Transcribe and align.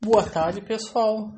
Boa 0.00 0.22
tarde, 0.22 0.60
pessoal. 0.60 1.32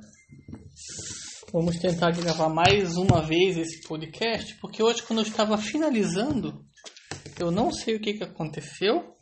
Vamos 1.52 1.78
tentar 1.78 2.10
gravar 2.10 2.48
mais 2.48 2.96
uma 2.96 3.22
vez 3.22 3.56
esse 3.56 3.86
podcast, 3.86 4.54
porque 4.60 4.82
hoje, 4.82 5.02
quando 5.02 5.20
eu 5.20 5.26
estava 5.26 5.56
finalizando, 5.56 6.64
eu 7.38 7.50
não 7.50 7.72
sei 7.72 7.96
o 7.96 8.00
que, 8.00 8.14
que 8.14 8.24
aconteceu 8.24 9.14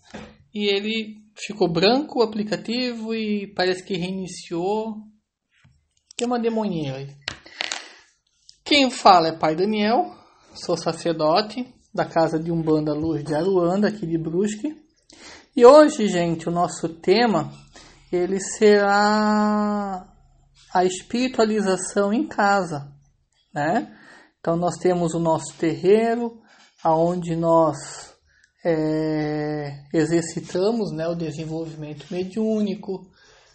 e 0.52 0.66
ele 0.66 1.16
ficou 1.36 1.70
branco 1.70 2.18
o 2.18 2.22
aplicativo 2.22 3.14
e 3.14 3.52
parece 3.54 3.84
que 3.84 3.96
reiniciou. 3.96 4.96
Tem 6.16 6.26
uma 6.26 6.40
demoninha 6.40 6.96
aí. 6.96 7.08
Quem 8.64 8.90
fala 8.90 9.28
é 9.28 9.38
Pai 9.38 9.54
Daniel, 9.54 10.12
sou 10.54 10.76
sacerdote 10.76 11.72
da 11.94 12.04
casa 12.04 12.38
de 12.38 12.50
Umbanda 12.50 12.92
Luz 12.92 13.22
de 13.22 13.34
Aruanda, 13.34 13.88
aqui 13.88 14.06
de 14.06 14.18
Brusque. 14.18 14.74
E 15.54 15.64
hoje, 15.64 16.08
gente, 16.08 16.48
o 16.48 16.52
nosso 16.52 16.88
tema 16.88 17.52
ele 18.12 18.38
será 18.40 20.06
a 20.72 20.84
espiritualização 20.84 22.12
em 22.12 22.26
casa, 22.26 22.92
né? 23.52 23.96
Então 24.38 24.56
nós 24.56 24.76
temos 24.76 25.14
o 25.14 25.18
nosso 25.18 25.56
terreiro, 25.58 26.40
aonde 26.84 27.34
nós 27.34 27.76
é, 28.64 29.82
exercitamos, 29.92 30.92
né, 30.92 31.08
o 31.08 31.14
desenvolvimento 31.16 32.06
mediúnico, 32.10 33.10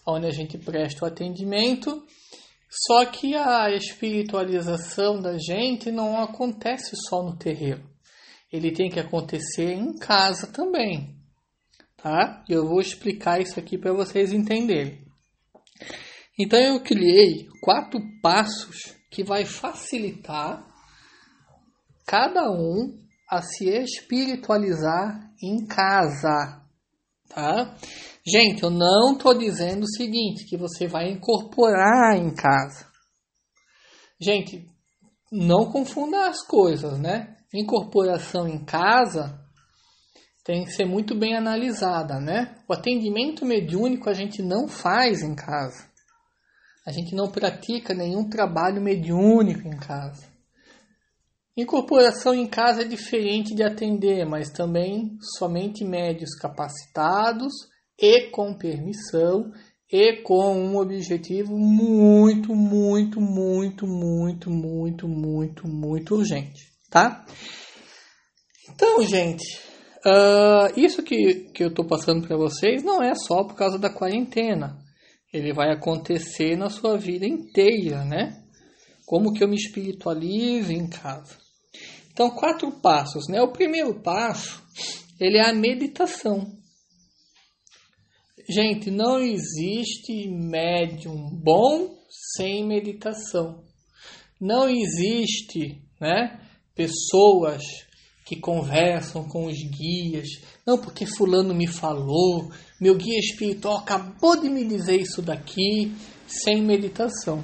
onde 0.05 0.27
a 0.27 0.31
gente 0.31 0.57
presta 0.57 1.05
o 1.05 1.07
atendimento. 1.07 2.03
Só 2.69 3.05
que 3.05 3.35
a 3.35 3.69
espiritualização 3.69 5.21
da 5.21 5.37
gente 5.37 5.91
não 5.91 6.21
acontece 6.21 6.95
só 7.07 7.21
no 7.21 7.37
terreiro. 7.37 7.89
Ele 8.51 8.71
tem 8.71 8.89
que 8.89 8.99
acontecer 8.99 9.73
em 9.73 9.97
casa 9.97 10.47
também 10.47 11.20
tá? 12.01 12.43
Eu 12.49 12.67
vou 12.67 12.79
explicar 12.79 13.39
isso 13.39 13.59
aqui 13.59 13.77
para 13.77 13.93
vocês 13.93 14.33
entenderem. 14.33 15.05
Então 16.39 16.59
eu 16.59 16.81
criei 16.81 17.47
quatro 17.61 17.99
passos 18.21 18.95
que 19.09 19.23
vai 19.23 19.45
facilitar 19.45 20.65
cada 22.05 22.49
um 22.51 22.97
a 23.29 23.41
se 23.41 23.69
espiritualizar 23.69 25.31
em 25.41 25.65
casa, 25.65 26.61
tá? 27.29 27.77
Gente, 28.25 28.63
eu 28.63 28.69
não 28.69 29.13
estou 29.13 29.37
dizendo 29.37 29.83
o 29.83 29.95
seguinte, 29.95 30.45
que 30.45 30.57
você 30.57 30.87
vai 30.87 31.09
incorporar 31.09 32.17
em 32.17 32.33
casa. 32.33 32.87
Gente, 34.19 34.67
não 35.31 35.71
confunda 35.71 36.27
as 36.27 36.45
coisas, 36.45 36.99
né? 36.99 37.37
Incorporação 37.53 38.47
em 38.47 38.63
casa 38.63 39.40
tem 40.43 40.63
que 40.63 40.71
ser 40.71 40.85
muito 40.85 41.15
bem 41.15 41.35
analisada, 41.35 42.19
né? 42.19 42.55
O 42.67 42.73
atendimento 42.73 43.45
mediúnico 43.45 44.09
a 44.09 44.13
gente 44.13 44.41
não 44.41 44.67
faz 44.67 45.21
em 45.21 45.35
casa. 45.35 45.89
A 46.85 46.91
gente 46.91 47.15
não 47.15 47.29
pratica 47.29 47.93
nenhum 47.93 48.27
trabalho 48.27 48.81
mediúnico 48.81 49.67
em 49.67 49.77
casa. 49.77 50.31
Incorporação 51.55 52.33
em 52.33 52.47
casa 52.47 52.81
é 52.81 52.85
diferente 52.85 53.53
de 53.53 53.61
atender, 53.61 54.25
mas 54.25 54.49
também 54.49 55.17
somente 55.37 55.83
médios 55.83 56.33
capacitados 56.33 57.53
e 57.99 58.29
com 58.31 58.57
permissão 58.57 59.51
e 59.91 60.23
com 60.23 60.55
um 60.55 60.77
objetivo 60.77 61.57
muito, 61.57 62.55
muito, 62.55 63.19
muito, 63.19 63.85
muito, 63.85 64.49
muito, 64.49 65.07
muito, 65.07 65.67
muito 65.67 66.15
urgente, 66.15 66.71
tá? 66.89 67.25
Então, 68.69 69.03
gente, 69.03 69.70
Uh, 70.05 70.79
isso 70.79 71.03
que, 71.03 71.51
que 71.53 71.63
eu 71.63 71.67
estou 71.67 71.85
passando 71.85 72.27
para 72.27 72.35
vocês 72.35 72.83
não 72.83 73.03
é 73.03 73.13
só 73.13 73.43
por 73.43 73.55
causa 73.55 73.77
da 73.77 73.89
quarentena. 73.89 74.77
Ele 75.31 75.53
vai 75.53 75.71
acontecer 75.71 76.57
na 76.57 76.69
sua 76.69 76.97
vida 76.97 77.25
inteira, 77.25 78.03
né? 78.03 78.43
Como 79.05 79.31
que 79.31 79.43
eu 79.43 79.47
me 79.47 79.55
espiritualizo 79.55 80.71
em 80.71 80.89
casa. 80.89 81.37
Então, 82.11 82.29
quatro 82.31 82.71
passos, 82.81 83.27
né? 83.29 83.41
O 83.41 83.51
primeiro 83.51 84.01
passo, 84.01 84.61
ele 85.19 85.37
é 85.37 85.49
a 85.49 85.53
meditação. 85.53 86.59
Gente, 88.49 88.89
não 88.89 89.19
existe 89.19 90.27
médium 90.27 91.29
bom 91.31 91.95
sem 92.33 92.67
meditação. 92.67 93.63
Não 94.39 94.67
existe, 94.67 95.81
né, 95.99 96.41
pessoas 96.75 97.61
que 98.31 98.39
conversam 98.39 99.27
com 99.27 99.47
os 99.47 99.57
guias. 99.57 100.25
Não, 100.65 100.77
porque 100.77 101.05
Fulano 101.05 101.53
me 101.53 101.67
falou, 101.67 102.49
meu 102.79 102.95
guia 102.95 103.19
espiritual 103.19 103.79
acabou 103.79 104.39
de 104.39 104.47
me 104.47 104.63
dizer 104.63 105.01
isso 105.01 105.21
daqui, 105.21 105.93
sem 106.25 106.61
meditação. 106.61 107.43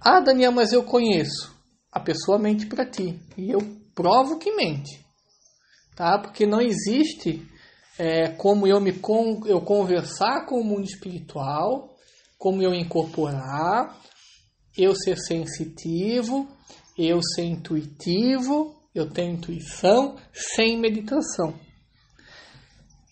Ah, 0.00 0.20
Daniel, 0.20 0.52
mas 0.52 0.72
eu 0.72 0.84
conheço. 0.84 1.52
A 1.90 1.98
pessoa 1.98 2.38
mente 2.38 2.66
para 2.66 2.86
ti. 2.86 3.18
E 3.36 3.50
eu 3.50 3.58
provo 3.92 4.38
que 4.38 4.54
mente. 4.54 5.04
Tá? 5.96 6.16
Porque 6.16 6.46
não 6.46 6.60
existe 6.60 7.44
é, 7.98 8.28
como 8.28 8.64
eu 8.64 8.80
me 8.80 8.92
con 8.92 9.40
eu 9.44 9.60
conversar 9.60 10.46
com 10.46 10.60
o 10.60 10.64
mundo 10.64 10.84
espiritual, 10.84 11.96
como 12.38 12.62
eu 12.62 12.72
incorporar, 12.72 14.00
eu 14.78 14.94
ser 14.94 15.16
sensitivo, 15.16 16.46
eu 16.96 17.20
ser 17.22 17.44
intuitivo, 17.44 18.74
eu 18.94 19.10
tenho 19.10 19.34
intuição 19.34 20.16
sem 20.32 20.78
meditação. 20.78 21.58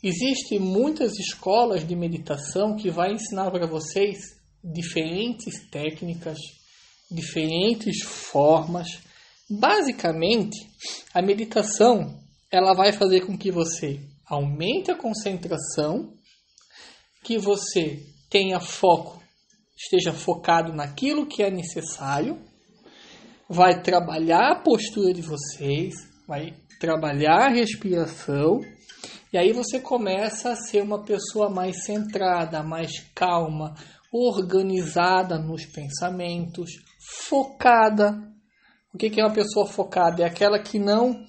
Existem 0.02 0.58
muitas 0.58 1.18
escolas 1.18 1.86
de 1.86 1.94
meditação 1.94 2.76
que 2.76 2.90
vai 2.90 3.12
ensinar 3.12 3.50
para 3.50 3.66
vocês 3.66 4.18
diferentes 4.62 5.68
técnicas, 5.70 6.38
diferentes 7.10 8.02
formas. 8.02 8.86
Basicamente, 9.48 10.58
a 11.12 11.20
meditação 11.22 12.18
ela 12.50 12.74
vai 12.74 12.92
fazer 12.92 13.26
com 13.26 13.36
que 13.36 13.50
você 13.50 14.00
aumente 14.26 14.90
a 14.90 14.96
concentração, 14.96 16.14
que 17.22 17.38
você 17.38 18.02
tenha 18.30 18.60
foco, 18.60 19.22
esteja 19.76 20.12
focado 20.12 20.72
naquilo 20.72 21.26
que 21.26 21.42
é 21.42 21.50
necessário 21.50 22.38
vai 23.48 23.82
trabalhar 23.82 24.52
a 24.52 24.60
postura 24.60 25.12
de 25.12 25.22
vocês, 25.22 25.94
vai 26.26 26.54
trabalhar 26.80 27.46
a 27.46 27.48
respiração, 27.48 28.60
e 29.32 29.38
aí 29.38 29.52
você 29.52 29.80
começa 29.80 30.50
a 30.50 30.56
ser 30.56 30.82
uma 30.82 31.02
pessoa 31.02 31.50
mais 31.50 31.84
centrada, 31.84 32.62
mais 32.62 32.92
calma, 33.14 33.74
organizada 34.12 35.38
nos 35.38 35.66
pensamentos, 35.66 36.70
focada. 37.28 38.16
O 38.92 38.96
que 38.96 39.20
é 39.20 39.24
uma 39.24 39.34
pessoa 39.34 39.66
focada? 39.66 40.22
É 40.22 40.26
aquela 40.26 40.60
que 40.60 40.78
não 40.78 41.24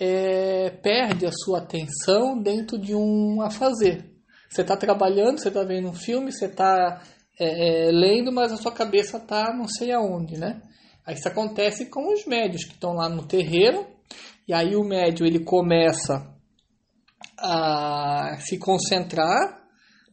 é, 0.00 0.70
perde 0.82 1.26
a 1.26 1.32
sua 1.32 1.58
atenção 1.58 2.36
dentro 2.36 2.76
de 2.76 2.92
um 2.94 3.40
a 3.40 3.50
fazer. 3.50 4.10
Você 4.50 4.62
está 4.62 4.76
trabalhando, 4.76 5.38
você 5.38 5.48
está 5.48 5.62
vendo 5.62 5.88
um 5.88 5.94
filme, 5.94 6.32
você 6.32 6.46
está 6.46 7.02
é, 7.38 7.88
é, 7.88 7.90
lendo, 7.92 8.32
mas 8.32 8.52
a 8.52 8.56
sua 8.56 8.72
cabeça 8.72 9.18
está 9.18 9.52
não 9.52 9.68
sei 9.68 9.92
aonde, 9.92 10.36
né? 10.36 10.60
Isso 11.08 11.28
acontece 11.28 11.86
com 11.90 12.12
os 12.12 12.24
médios 12.26 12.64
que 12.64 12.72
estão 12.72 12.94
lá 12.94 13.08
no 13.08 13.26
terreiro, 13.26 13.86
e 14.48 14.54
aí 14.54 14.74
o 14.74 14.84
médio 14.84 15.26
ele 15.26 15.40
começa 15.40 16.34
a 17.38 18.36
se 18.40 18.58
concentrar 18.58 19.62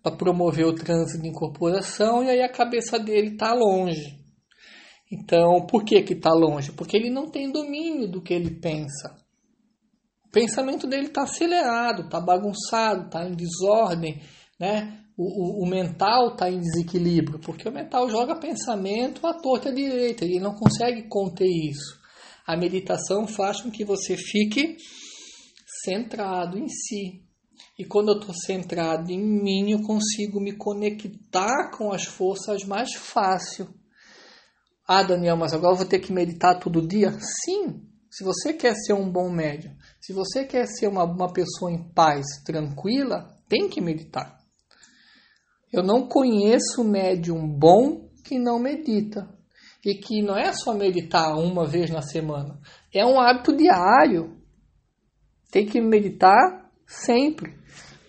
para 0.03 0.15
promover 0.15 0.65
o 0.65 0.75
trânsito 0.75 1.21
de 1.21 1.29
incorporação, 1.29 2.23
e 2.23 2.29
aí 2.29 2.41
a 2.41 2.51
cabeça 2.51 2.99
dele 2.99 3.33
está 3.33 3.53
longe. 3.53 4.19
Então, 5.11 5.65
por 5.65 5.83
que 5.83 6.01
que 6.03 6.13
está 6.13 6.31
longe? 6.33 6.71
Porque 6.71 6.95
ele 6.95 7.09
não 7.09 7.29
tem 7.29 7.51
domínio 7.51 8.09
do 8.09 8.21
que 8.21 8.33
ele 8.33 8.59
pensa. 8.59 9.15
O 10.25 10.29
pensamento 10.31 10.87
dele 10.87 11.07
está 11.07 11.23
acelerado, 11.23 12.03
está 12.03 12.19
bagunçado, 12.19 13.07
está 13.07 13.27
em 13.27 13.33
desordem, 13.33 14.21
né? 14.61 15.01
o, 15.17 15.61
o, 15.61 15.63
o 15.63 15.69
mental 15.69 16.33
está 16.33 16.49
em 16.49 16.59
desequilíbrio, 16.59 17.39
porque 17.39 17.67
o 17.67 17.71
mental 17.71 18.09
joga 18.09 18.39
pensamento 18.39 19.25
à 19.27 19.33
torta 19.33 19.69
à 19.69 19.73
direita, 19.73 20.25
ele 20.25 20.39
não 20.39 20.55
consegue 20.55 21.03
conter 21.07 21.47
isso. 21.47 21.99
A 22.45 22.57
meditação 22.57 23.27
faz 23.27 23.61
com 23.61 23.69
que 23.69 23.85
você 23.85 24.17
fique 24.17 24.77
centrado 25.83 26.57
em 26.57 26.67
si. 26.67 27.21
E 27.77 27.85
quando 27.85 28.11
eu 28.11 28.19
estou 28.19 28.33
centrado 28.33 29.11
em 29.11 29.19
mim, 29.19 29.71
eu 29.71 29.81
consigo 29.81 30.39
me 30.39 30.53
conectar 30.53 31.71
com 31.71 31.91
as 31.91 32.05
forças 32.05 32.63
mais 32.63 32.93
fácil. 32.95 33.67
Ah, 34.87 35.03
Daniel, 35.03 35.37
mas 35.37 35.53
agora 35.53 35.73
eu 35.73 35.77
vou 35.77 35.85
ter 35.85 35.99
que 35.99 36.11
meditar 36.11 36.59
todo 36.59 36.85
dia? 36.85 37.11
Sim, 37.45 37.81
se 38.09 38.23
você 38.23 38.53
quer 38.53 38.75
ser 38.75 38.93
um 38.93 39.09
bom 39.09 39.31
médium, 39.31 39.73
se 40.01 40.11
você 40.11 40.43
quer 40.43 40.65
ser 40.67 40.87
uma, 40.87 41.03
uma 41.03 41.31
pessoa 41.31 41.71
em 41.71 41.81
paz, 41.93 42.25
tranquila, 42.43 43.39
tem 43.47 43.69
que 43.69 43.79
meditar. 43.79 44.40
Eu 45.71 45.83
não 45.83 46.07
conheço 46.07 46.83
médium 46.83 47.47
bom 47.47 48.09
que 48.23 48.37
não 48.37 48.59
medita. 48.59 49.29
E 49.83 49.95
que 49.95 50.21
não 50.21 50.37
é 50.37 50.53
só 50.53 50.73
meditar 50.73 51.35
uma 51.37 51.65
vez 51.65 51.89
na 51.89 52.01
semana. 52.01 52.59
É 52.93 53.05
um 53.05 53.19
hábito 53.19 53.55
diário. 53.55 54.37
Tem 55.51 55.65
que 55.65 55.81
meditar 55.81 56.69
sempre. 56.85 57.55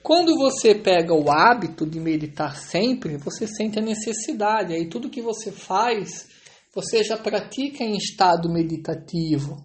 Quando 0.03 0.37
você 0.37 0.75
pega 0.75 1.15
o 1.15 1.31
hábito 1.31 1.87
de 1.87 2.01
meditar 2.01 2.57
sempre, 2.57 3.17
você 3.17 3.47
sente 3.47 3.79
a 3.79 3.83
necessidade. 3.83 4.75
Aí 4.75 4.89
tudo 4.89 5.09
que 5.09 5.23
você 5.23 5.53
faz, 5.53 6.29
você 6.75 7.05
já 7.05 7.17
pratica 7.17 7.85
em 7.85 7.97
estado 7.97 8.53
meditativo. 8.53 9.65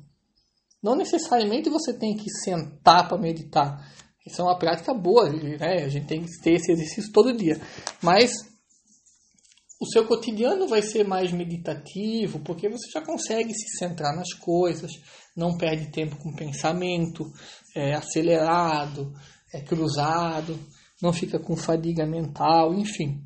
Não 0.81 0.95
necessariamente 0.95 1.69
você 1.69 1.91
tem 1.91 2.15
que 2.15 2.29
sentar 2.29 3.07
para 3.07 3.17
meditar. 3.17 3.91
Isso 4.27 4.41
é 4.41 4.43
uma 4.43 4.59
prática 4.59 4.93
boa, 4.93 5.29
né? 5.29 5.83
A 5.85 5.89
gente 5.89 6.05
tem 6.05 6.21
que 6.21 6.41
ter 6.43 6.55
esse 6.55 6.71
exercício 6.71 7.11
todo 7.13 7.35
dia. 7.35 7.59
Mas 8.01 8.31
o 9.79 9.85
seu 9.85 10.05
cotidiano 10.05 10.67
vai 10.67 10.81
ser 10.81 11.07
mais 11.07 11.31
meditativo, 11.31 12.39
porque 12.39 12.67
você 12.67 12.91
já 12.91 13.01
consegue 13.01 13.53
se 13.53 13.77
centrar 13.77 14.15
nas 14.15 14.33
coisas, 14.33 14.91
não 15.35 15.57
perde 15.57 15.91
tempo 15.91 16.17
com 16.17 16.35
pensamento 16.35 17.31
é, 17.75 17.93
acelerado, 17.93 19.13
é 19.53 19.61
cruzado, 19.61 20.59
não 21.01 21.13
fica 21.13 21.39
com 21.39 21.55
fadiga 21.55 22.05
mental, 22.05 22.73
enfim. 22.73 23.21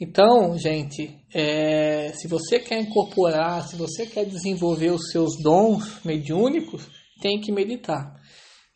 Então, 0.00 0.58
gente, 0.58 1.24
é, 1.32 2.12
se 2.14 2.26
você 2.26 2.58
quer 2.58 2.80
incorporar, 2.80 3.68
se 3.68 3.76
você 3.76 4.06
quer 4.06 4.24
desenvolver 4.24 4.90
os 4.90 5.12
seus 5.12 5.36
dons 5.40 6.02
mediúnicos, 6.04 6.88
tem 7.20 7.40
que 7.40 7.52
meditar. 7.52 8.20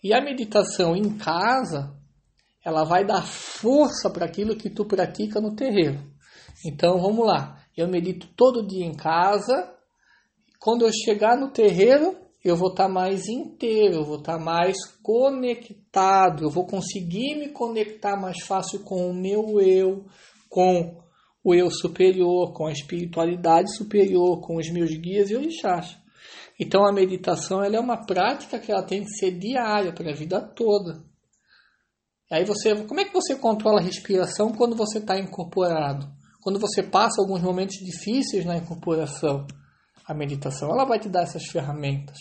E 0.06 0.14
a 0.14 0.20
meditação 0.20 0.94
em 0.94 1.18
casa, 1.18 1.92
ela 2.64 2.84
vai 2.84 3.04
dar 3.04 3.26
força 3.26 4.08
para 4.08 4.24
aquilo 4.24 4.54
que 4.54 4.70
tu 4.70 4.84
pratica 4.84 5.40
no 5.40 5.56
terreiro. 5.56 6.00
Então, 6.64 7.00
vamos 7.00 7.26
lá. 7.26 7.60
Eu 7.76 7.88
medito 7.88 8.28
todo 8.36 8.64
dia 8.64 8.86
em 8.86 8.94
casa. 8.94 9.68
Quando 10.60 10.86
eu 10.86 10.92
chegar 10.92 11.36
no 11.36 11.50
terreiro, 11.50 12.16
eu 12.44 12.54
vou 12.54 12.68
estar 12.68 12.86
tá 12.86 12.88
mais 12.88 13.26
inteiro, 13.26 13.96
eu 13.96 14.04
vou 14.04 14.18
estar 14.18 14.38
tá 14.38 14.44
mais 14.44 14.76
conectado, 15.02 16.44
eu 16.44 16.50
vou 16.50 16.68
conseguir 16.68 17.34
me 17.34 17.48
conectar 17.48 18.16
mais 18.16 18.44
fácil 18.44 18.84
com 18.84 19.10
o 19.10 19.12
meu 19.12 19.60
eu, 19.60 20.04
com 20.48 21.00
o 21.42 21.52
eu 21.52 21.68
superior, 21.68 22.52
com 22.52 22.68
a 22.68 22.70
espiritualidade 22.70 23.74
superior, 23.76 24.40
com 24.40 24.54
os 24.54 24.70
meus 24.70 24.96
guias 24.96 25.30
e 25.30 25.34
orixás. 25.34 25.98
Então 26.58 26.86
a 26.86 26.92
meditação 26.92 27.62
ela 27.62 27.76
é 27.76 27.80
uma 27.80 28.04
prática 28.06 28.58
que 28.58 28.72
ela 28.72 28.82
tem 28.82 29.02
que 29.02 29.10
ser 29.10 29.32
diária 29.32 29.92
para 29.92 30.10
a 30.10 30.14
vida 30.14 30.40
toda. 30.40 31.04
Aí 32.30 32.44
você, 32.44 32.74
como 32.84 33.00
é 33.00 33.04
que 33.04 33.12
você 33.12 33.36
controla 33.36 33.80
a 33.80 33.84
respiração 33.84 34.52
quando 34.52 34.74
você 34.74 34.98
está 34.98 35.18
incorporado? 35.18 36.08
Quando 36.42 36.58
você 36.58 36.82
passa 36.82 37.20
alguns 37.20 37.42
momentos 37.42 37.76
difíceis 37.76 38.44
na 38.44 38.56
incorporação, 38.56 39.46
a 40.06 40.14
meditação 40.14 40.70
ela 40.70 40.84
vai 40.84 40.98
te 40.98 41.08
dar 41.08 41.22
essas 41.22 41.44
ferramentas. 41.46 42.16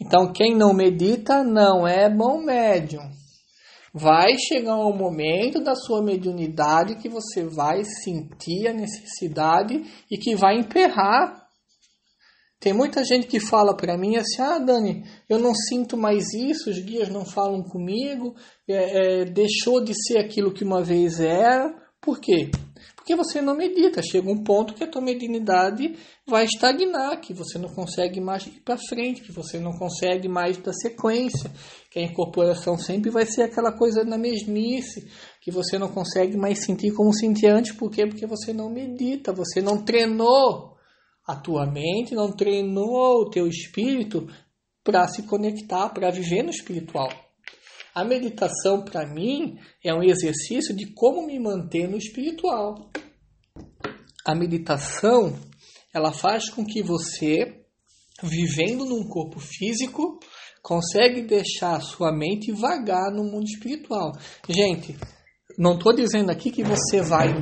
Então 0.00 0.32
quem 0.32 0.56
não 0.56 0.72
medita 0.72 1.42
não 1.42 1.86
é 1.86 2.08
bom 2.08 2.42
médium. 2.42 3.10
Vai 3.92 4.36
chegar 4.38 4.76
um 4.76 4.96
momento 4.96 5.60
da 5.60 5.74
sua 5.74 6.02
mediunidade 6.02 6.96
que 6.96 7.08
você 7.08 7.44
vai 7.44 7.82
sentir 7.84 8.68
a 8.68 8.72
necessidade 8.72 9.82
e 10.10 10.16
que 10.16 10.36
vai 10.36 10.58
emperrar 10.58 11.47
tem 12.60 12.72
muita 12.72 13.04
gente 13.04 13.28
que 13.28 13.38
fala 13.38 13.76
para 13.76 13.96
mim 13.96 14.16
assim: 14.16 14.42
ah, 14.42 14.58
Dani, 14.58 15.04
eu 15.28 15.38
não 15.38 15.54
sinto 15.54 15.96
mais 15.96 16.32
isso, 16.34 16.70
os 16.70 16.78
guias 16.80 17.08
não 17.08 17.24
falam 17.24 17.62
comigo, 17.62 18.34
é, 18.66 19.20
é, 19.20 19.24
deixou 19.24 19.82
de 19.82 19.92
ser 19.94 20.18
aquilo 20.18 20.52
que 20.52 20.64
uma 20.64 20.82
vez 20.82 21.20
era. 21.20 21.72
Por 22.00 22.20
quê? 22.20 22.50
Porque 22.96 23.14
você 23.14 23.40
não 23.40 23.56
medita. 23.56 24.02
Chega 24.02 24.30
um 24.30 24.42
ponto 24.42 24.74
que 24.74 24.84
a 24.84 24.86
tua 24.86 25.00
mediunidade 25.00 25.96
vai 26.26 26.44
estagnar, 26.44 27.20
que 27.20 27.32
você 27.32 27.58
não 27.58 27.68
consegue 27.68 28.20
mais 28.20 28.46
ir 28.46 28.60
para 28.64 28.76
frente, 28.76 29.22
que 29.22 29.32
você 29.32 29.58
não 29.58 29.72
consegue 29.72 30.28
mais 30.28 30.56
dar 30.58 30.72
sequência, 30.72 31.50
que 31.90 31.98
a 31.98 32.02
incorporação 32.02 32.76
sempre 32.76 33.10
vai 33.10 33.26
ser 33.26 33.42
aquela 33.42 33.72
coisa 33.72 34.04
na 34.04 34.18
mesmice, 34.18 35.08
que 35.40 35.50
você 35.50 35.78
não 35.78 35.88
consegue 35.88 36.36
mais 36.36 36.64
sentir 36.64 36.92
como 36.92 37.12
sentia 37.12 37.54
antes. 37.54 37.72
Por 37.72 37.90
quê? 37.90 38.06
Porque 38.06 38.26
você 38.26 38.52
não 38.52 38.68
medita, 38.68 39.32
você 39.32 39.60
não 39.60 39.82
treinou 39.82 40.77
a 41.28 41.36
tua 41.36 41.66
mente, 41.66 42.14
não 42.14 42.32
treinou 42.32 43.20
o 43.20 43.28
teu 43.28 43.46
espírito 43.46 44.26
para 44.82 45.06
se 45.06 45.24
conectar, 45.24 45.90
para 45.90 46.10
viver 46.10 46.42
no 46.42 46.48
espiritual. 46.48 47.10
A 47.94 48.02
meditação, 48.02 48.82
para 48.82 49.06
mim, 49.06 49.58
é 49.84 49.92
um 49.92 50.02
exercício 50.02 50.74
de 50.74 50.86
como 50.94 51.26
me 51.26 51.38
manter 51.38 51.86
no 51.86 51.98
espiritual. 51.98 52.90
A 54.24 54.34
meditação, 54.34 55.38
ela 55.92 56.12
faz 56.12 56.48
com 56.48 56.64
que 56.64 56.82
você, 56.82 57.62
vivendo 58.22 58.86
num 58.86 59.06
corpo 59.06 59.38
físico, 59.38 60.18
consegue 60.62 61.22
deixar 61.22 61.76
a 61.76 61.80
sua 61.80 62.10
mente 62.10 62.52
vagar 62.52 63.12
no 63.12 63.24
mundo 63.24 63.44
espiritual. 63.44 64.12
Gente, 64.48 64.96
não 65.58 65.74
estou 65.74 65.94
dizendo 65.94 66.30
aqui 66.30 66.50
que 66.50 66.62
você 66.62 67.02
vai 67.02 67.34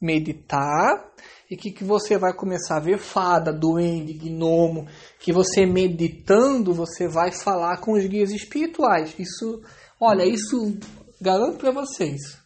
meditar 0.00 1.11
e 1.52 1.56
que, 1.56 1.70
que 1.70 1.84
você 1.84 2.16
vai 2.16 2.32
começar 2.32 2.78
a 2.78 2.80
ver 2.80 2.96
fada, 2.96 3.52
duende, 3.52 4.14
gnomo, 4.14 4.88
que 5.20 5.30
você 5.30 5.66
meditando, 5.66 6.72
você 6.72 7.06
vai 7.06 7.30
falar 7.30 7.76
com 7.76 7.92
os 7.92 8.06
guias 8.06 8.30
espirituais. 8.30 9.14
Isso, 9.18 9.60
olha, 10.00 10.24
isso 10.24 10.74
garanto 11.20 11.58
para 11.58 11.70
vocês. 11.70 12.38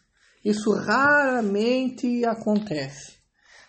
Isso 0.43 0.73
raramente 0.73 2.25
acontece. 2.25 3.15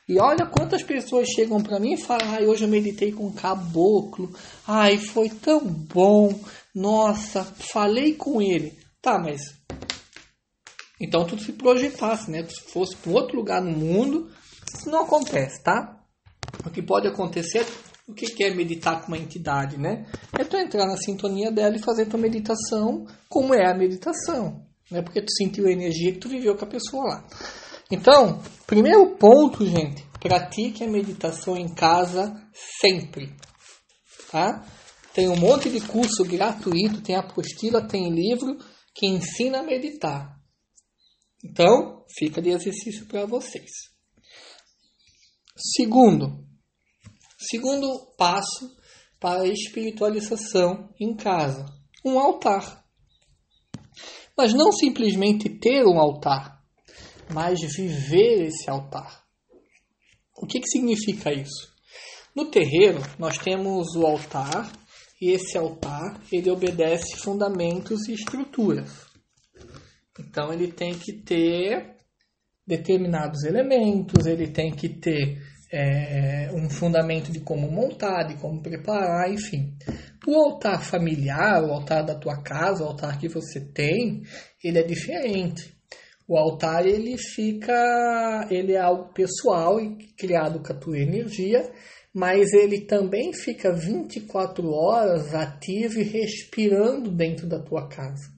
E 0.09 0.19
olha 0.19 0.45
quantas 0.45 0.83
pessoas 0.83 1.29
chegam 1.29 1.63
para 1.63 1.79
mim 1.79 1.93
e 1.93 2.03
falam: 2.03 2.33
ai, 2.33 2.45
hoje 2.45 2.65
eu 2.65 2.69
meditei 2.69 3.13
com 3.13 3.29
um 3.29 3.33
caboclo. 3.33 4.35
Ai, 4.67 4.99
foi 4.99 5.29
tão 5.29 5.61
bom. 5.61 6.37
Nossa, 6.75 7.45
falei 7.45 8.15
com 8.15 8.43
ele. 8.43 8.77
Tá, 9.01 9.21
mas. 9.21 9.41
Então 11.01 11.25
tu 11.25 11.39
se 11.39 11.53
projetasse, 11.53 12.29
né? 12.29 12.45
Se 12.45 12.73
fosse 12.73 12.97
para 12.97 13.13
outro 13.13 13.37
lugar 13.37 13.63
no 13.63 13.71
mundo, 13.71 14.29
isso 14.77 14.91
não 14.91 15.03
acontece, 15.03 15.63
tá? 15.63 16.01
O 16.65 16.71
que 16.71 16.83
pode 16.83 17.07
acontecer, 17.07 17.67
o 18.07 18.15
que 18.15 18.43
é 18.43 18.55
meditar 18.55 19.01
com 19.01 19.09
uma 19.09 19.19
entidade, 19.19 19.79
né? 19.79 20.07
É 20.39 20.45
tu 20.45 20.57
entrar 20.57 20.87
na 20.87 20.97
sintonia 20.97 21.51
dela 21.51 21.77
e 21.77 21.83
fazer 21.83 22.07
tua 22.07 22.19
meditação 22.19 23.07
como 23.29 23.55
é 23.55 23.71
a 23.71 23.77
meditação, 23.77 24.67
né? 24.91 25.03
Porque 25.03 25.23
tu 25.23 25.31
sentiu 25.37 25.67
a 25.67 25.73
energia 25.73 26.13
que 26.13 26.19
tu 26.19 26.29
viveu 26.29 26.57
com 26.57 26.65
a 26.65 26.69
pessoa 26.69 27.05
lá. 27.05 27.27
Então, 27.91 28.43
primeiro 28.67 29.17
ponto, 29.17 29.65
gente, 29.65 30.05
pratique 30.21 30.85
a 30.85 30.89
meditação 30.89 31.57
em 31.57 31.73
casa 31.75 32.35
sempre, 32.81 33.35
tá? 34.31 34.65
Tem 35.15 35.29
um 35.29 35.37
monte 35.37 35.69
de 35.69 35.81
curso 35.81 36.23
gratuito, 36.25 37.01
tem 37.01 37.17
apostila, 37.17 37.87
tem 37.87 38.11
livro 38.11 38.57
que 38.95 39.07
ensina 39.07 39.61
a 39.61 39.63
meditar. 39.63 40.39
Então, 41.45 42.05
fica 42.17 42.43
de 42.43 42.51
exercício 42.51 43.07
para 43.07 43.27
vocês. 43.27 43.71
Segundo, 45.61 46.47
segundo 47.37 48.15
passo 48.17 48.77
para 49.19 49.43
a 49.43 49.49
espiritualização 49.49 50.89
em 51.01 51.17
casa, 51.17 51.67
um 52.05 52.17
altar. 52.17 52.85
Mas 54.37 54.55
não 54.55 54.71
simplesmente 54.71 55.49
ter 55.49 55.85
um 55.85 55.99
altar, 55.99 56.63
mas 57.35 57.59
viver 57.75 58.47
esse 58.47 58.71
altar. 58.71 59.25
O 60.41 60.47
que, 60.47 60.61
que 60.61 60.69
significa 60.69 61.33
isso? 61.33 61.75
No 62.37 62.49
terreiro, 62.49 63.01
nós 63.19 63.37
temos 63.37 63.97
o 63.97 64.07
altar 64.07 64.71
e 65.21 65.33
esse 65.33 65.59
altar 65.59 66.23
ele 66.31 66.53
obedece 66.53 67.17
fundamentos 67.17 68.07
e 68.07 68.13
estruturas. 68.13 69.09
Então 70.21 70.53
ele 70.53 70.71
tem 70.71 70.97
que 70.97 71.15
ter 71.15 71.98
determinados 72.69 73.45
elementos, 73.45 74.27
ele 74.27 74.49
tem 74.49 74.71
que 74.71 74.91
ter 74.91 75.39
é, 75.73 76.51
um 76.53 76.69
fundamento 76.69 77.33
de 77.33 77.41
como 77.41 77.71
montar, 77.71 78.25
de 78.25 78.37
como 78.37 78.63
preparar, 78.63 79.33
enfim. 79.33 79.75
O 80.27 80.37
altar 80.37 80.83
familiar, 80.83 81.65
o 81.65 81.73
altar 81.73 82.05
da 82.05 82.15
tua 82.15 82.43
casa, 82.43 82.85
o 82.85 82.89
altar 82.89 83.19
que 83.19 83.27
você 83.27 83.59
tem, 83.59 84.23
ele 84.63 84.79
é 84.79 84.83
diferente. 84.83 85.75
O 86.29 86.37
altar 86.37 86.87
ele 86.87 87.17
fica, 87.17 88.47
ele 88.51 88.75
é 88.75 88.81
algo 88.81 89.15
pessoal 89.15 89.81
e 89.81 89.97
criado 90.15 90.61
com 90.63 90.71
a 90.71 90.77
tua 90.77 90.99
energia, 90.99 91.73
mas 92.15 92.53
ele 92.53 92.83
também 92.83 93.33
fica 93.33 93.73
24 93.73 94.71
horas 94.71 95.35
ativo 95.35 96.01
e 96.01 96.03
respirando 96.03 97.11
dentro 97.11 97.47
da 97.47 97.59
tua 97.59 97.89
casa. 97.89 98.37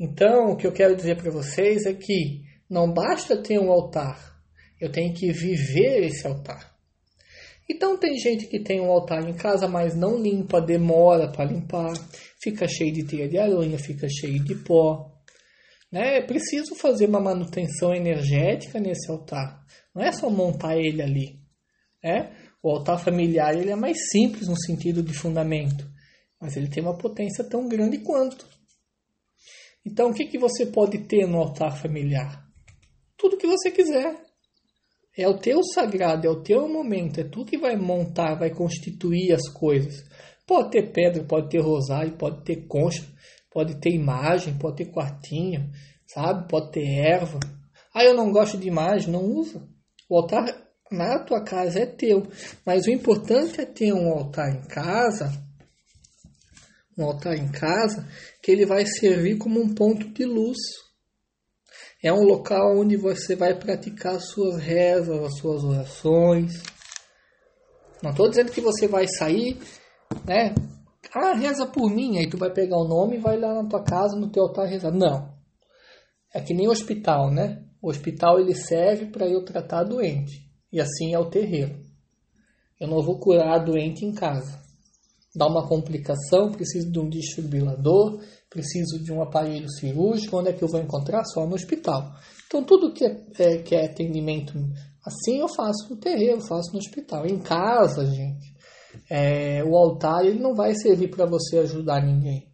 Então, 0.00 0.52
o 0.52 0.56
que 0.56 0.66
eu 0.66 0.72
quero 0.72 0.96
dizer 0.96 1.16
para 1.16 1.30
vocês 1.30 1.86
é 1.86 1.92
que 1.92 2.48
não 2.68 2.92
basta 2.92 3.42
ter 3.42 3.58
um 3.58 3.70
altar, 3.70 4.38
eu 4.80 4.90
tenho 4.90 5.14
que 5.14 5.32
viver 5.32 6.06
esse 6.06 6.26
altar. 6.26 6.76
Então 7.68 7.98
tem 7.98 8.18
gente 8.18 8.46
que 8.46 8.58
tem 8.58 8.80
um 8.80 8.90
altar 8.90 9.28
em 9.28 9.34
casa, 9.34 9.68
mas 9.68 9.94
não 9.94 10.18
limpa, 10.18 10.60
demora 10.60 11.30
para 11.30 11.44
limpar, 11.44 11.92
fica 12.42 12.66
cheio 12.66 12.92
de 12.92 13.04
teia 13.04 13.28
de 13.28 13.38
aranha, 13.38 13.78
fica 13.78 14.08
cheio 14.08 14.42
de 14.42 14.54
pó. 14.54 15.12
Né? 15.92 16.18
É 16.18 16.22
preciso 16.22 16.74
fazer 16.74 17.06
uma 17.06 17.20
manutenção 17.20 17.94
energética 17.94 18.80
nesse 18.80 19.10
altar. 19.10 19.62
Não 19.94 20.02
é 20.02 20.10
só 20.12 20.30
montar 20.30 20.78
ele 20.78 21.02
ali. 21.02 21.40
Né? 22.02 22.34
O 22.62 22.70
altar 22.70 22.98
familiar 22.98 23.54
ele 23.54 23.70
é 23.70 23.76
mais 23.76 24.10
simples 24.10 24.48
no 24.48 24.58
sentido 24.58 25.02
de 25.02 25.12
fundamento, 25.12 25.86
mas 26.40 26.56
ele 26.56 26.68
tem 26.68 26.82
uma 26.82 26.96
potência 26.96 27.44
tão 27.44 27.68
grande 27.68 27.98
quanto. 27.98 28.46
Então, 29.84 30.10
o 30.10 30.14
que, 30.14 30.26
que 30.26 30.38
você 30.38 30.66
pode 30.66 30.98
ter 31.06 31.26
no 31.26 31.38
altar 31.38 31.76
familiar? 31.76 32.47
Tudo 33.18 33.36
que 33.36 33.46
você 33.46 33.70
quiser. 33.70 34.16
É 35.16 35.26
o 35.26 35.36
teu 35.36 35.60
sagrado, 35.64 36.28
é 36.28 36.30
o 36.30 36.42
teu 36.42 36.68
momento, 36.68 37.20
é 37.20 37.24
tu 37.24 37.44
que 37.44 37.58
vai 37.58 37.76
montar, 37.76 38.36
vai 38.36 38.50
constituir 38.50 39.32
as 39.32 39.48
coisas. 39.48 40.04
Pode 40.46 40.70
ter 40.70 40.92
pedra, 40.92 41.24
pode 41.24 41.50
ter 41.50 41.60
rosário, 41.60 42.16
pode 42.16 42.44
ter 42.44 42.68
concha, 42.68 43.04
pode 43.50 43.80
ter 43.80 43.90
imagem, 43.90 44.56
pode 44.56 44.76
ter 44.76 44.92
quartinho, 44.92 45.68
sabe? 46.06 46.48
Pode 46.48 46.70
ter 46.70 46.86
erva. 46.86 47.40
Ah, 47.92 48.04
eu 48.04 48.14
não 48.14 48.30
gosto 48.30 48.56
de 48.56 48.68
imagem, 48.68 49.10
não 49.10 49.24
usa. 49.24 49.68
O 50.08 50.16
altar 50.16 50.46
na 50.90 51.18
tua 51.24 51.42
casa 51.42 51.80
é 51.80 51.86
teu, 51.86 52.26
mas 52.64 52.86
o 52.86 52.90
importante 52.90 53.60
é 53.60 53.66
ter 53.66 53.92
um 53.92 54.12
altar 54.12 54.54
em 54.54 54.62
casa, 54.68 55.32
um 56.96 57.04
altar 57.04 57.36
em 57.36 57.50
casa 57.50 58.08
que 58.42 58.50
ele 58.50 58.64
vai 58.64 58.86
servir 58.86 59.36
como 59.36 59.60
um 59.60 59.74
ponto 59.74 60.08
de 60.08 60.24
luz. 60.24 60.56
É 62.02 62.12
um 62.12 62.22
local 62.22 62.78
onde 62.78 62.96
você 62.96 63.34
vai 63.34 63.58
praticar 63.58 64.14
as 64.14 64.28
suas 64.28 64.56
rezas, 64.62 65.20
as 65.20 65.38
suas 65.38 65.64
orações. 65.64 66.62
Não 68.00 68.10
estou 68.10 68.28
dizendo 68.28 68.52
que 68.52 68.60
você 68.60 68.86
vai 68.86 69.06
sair, 69.08 69.58
né? 70.24 70.54
Ah, 71.12 71.34
reza 71.34 71.66
por 71.66 71.90
mim. 71.90 72.18
Aí 72.18 72.28
tu 72.28 72.36
vai 72.36 72.52
pegar 72.52 72.76
o 72.76 72.86
nome 72.86 73.16
e 73.16 73.20
vai 73.20 73.36
lá 73.36 73.52
na 73.52 73.68
tua 73.68 73.82
casa, 73.82 74.16
no 74.16 74.30
teu 74.30 74.44
altar 74.44 74.68
rezar. 74.68 74.92
Não. 74.92 75.36
É 76.32 76.40
que 76.40 76.54
nem 76.54 76.68
hospital, 76.68 77.32
né? 77.32 77.64
O 77.82 77.88
hospital 77.88 78.38
ele 78.38 78.54
serve 78.54 79.06
para 79.06 79.26
eu 79.26 79.44
tratar 79.44 79.82
doente. 79.82 80.48
E 80.72 80.80
assim 80.80 81.14
é 81.14 81.18
o 81.18 81.30
terreiro. 81.30 81.80
Eu 82.78 82.86
não 82.86 83.02
vou 83.02 83.18
curar 83.18 83.64
doente 83.64 84.04
em 84.04 84.12
casa. 84.12 84.60
Dá 85.34 85.46
uma 85.46 85.66
complicação, 85.66 86.52
preciso 86.52 86.90
de 86.90 86.98
um 86.98 87.08
desfibrilador, 87.08 88.22
preciso 88.50 89.02
de 89.02 89.12
um 89.12 89.22
aparelho 89.22 89.68
cirúrgico, 89.70 90.38
onde 90.38 90.50
é 90.50 90.52
que 90.52 90.62
eu 90.62 90.68
vou 90.68 90.80
encontrar? 90.80 91.24
Só 91.24 91.46
no 91.46 91.54
hospital. 91.54 92.14
Então, 92.46 92.64
tudo 92.64 92.92
que 92.92 93.04
é, 93.04 93.26
é, 93.38 93.58
que 93.58 93.74
é 93.74 93.84
atendimento 93.84 94.54
assim 95.04 95.40
eu 95.40 95.48
faço 95.48 95.88
no 95.90 95.96
terreiro, 95.96 96.40
faço 96.40 96.72
no 96.72 96.78
hospital. 96.78 97.26
Em 97.26 97.38
casa, 97.38 98.06
gente, 98.06 98.54
é, 99.10 99.62
o 99.64 99.76
altar 99.76 100.24
ele 100.24 100.38
não 100.38 100.54
vai 100.54 100.74
servir 100.74 101.08
para 101.08 101.26
você 101.26 101.58
ajudar 101.58 102.04
ninguém. 102.04 102.48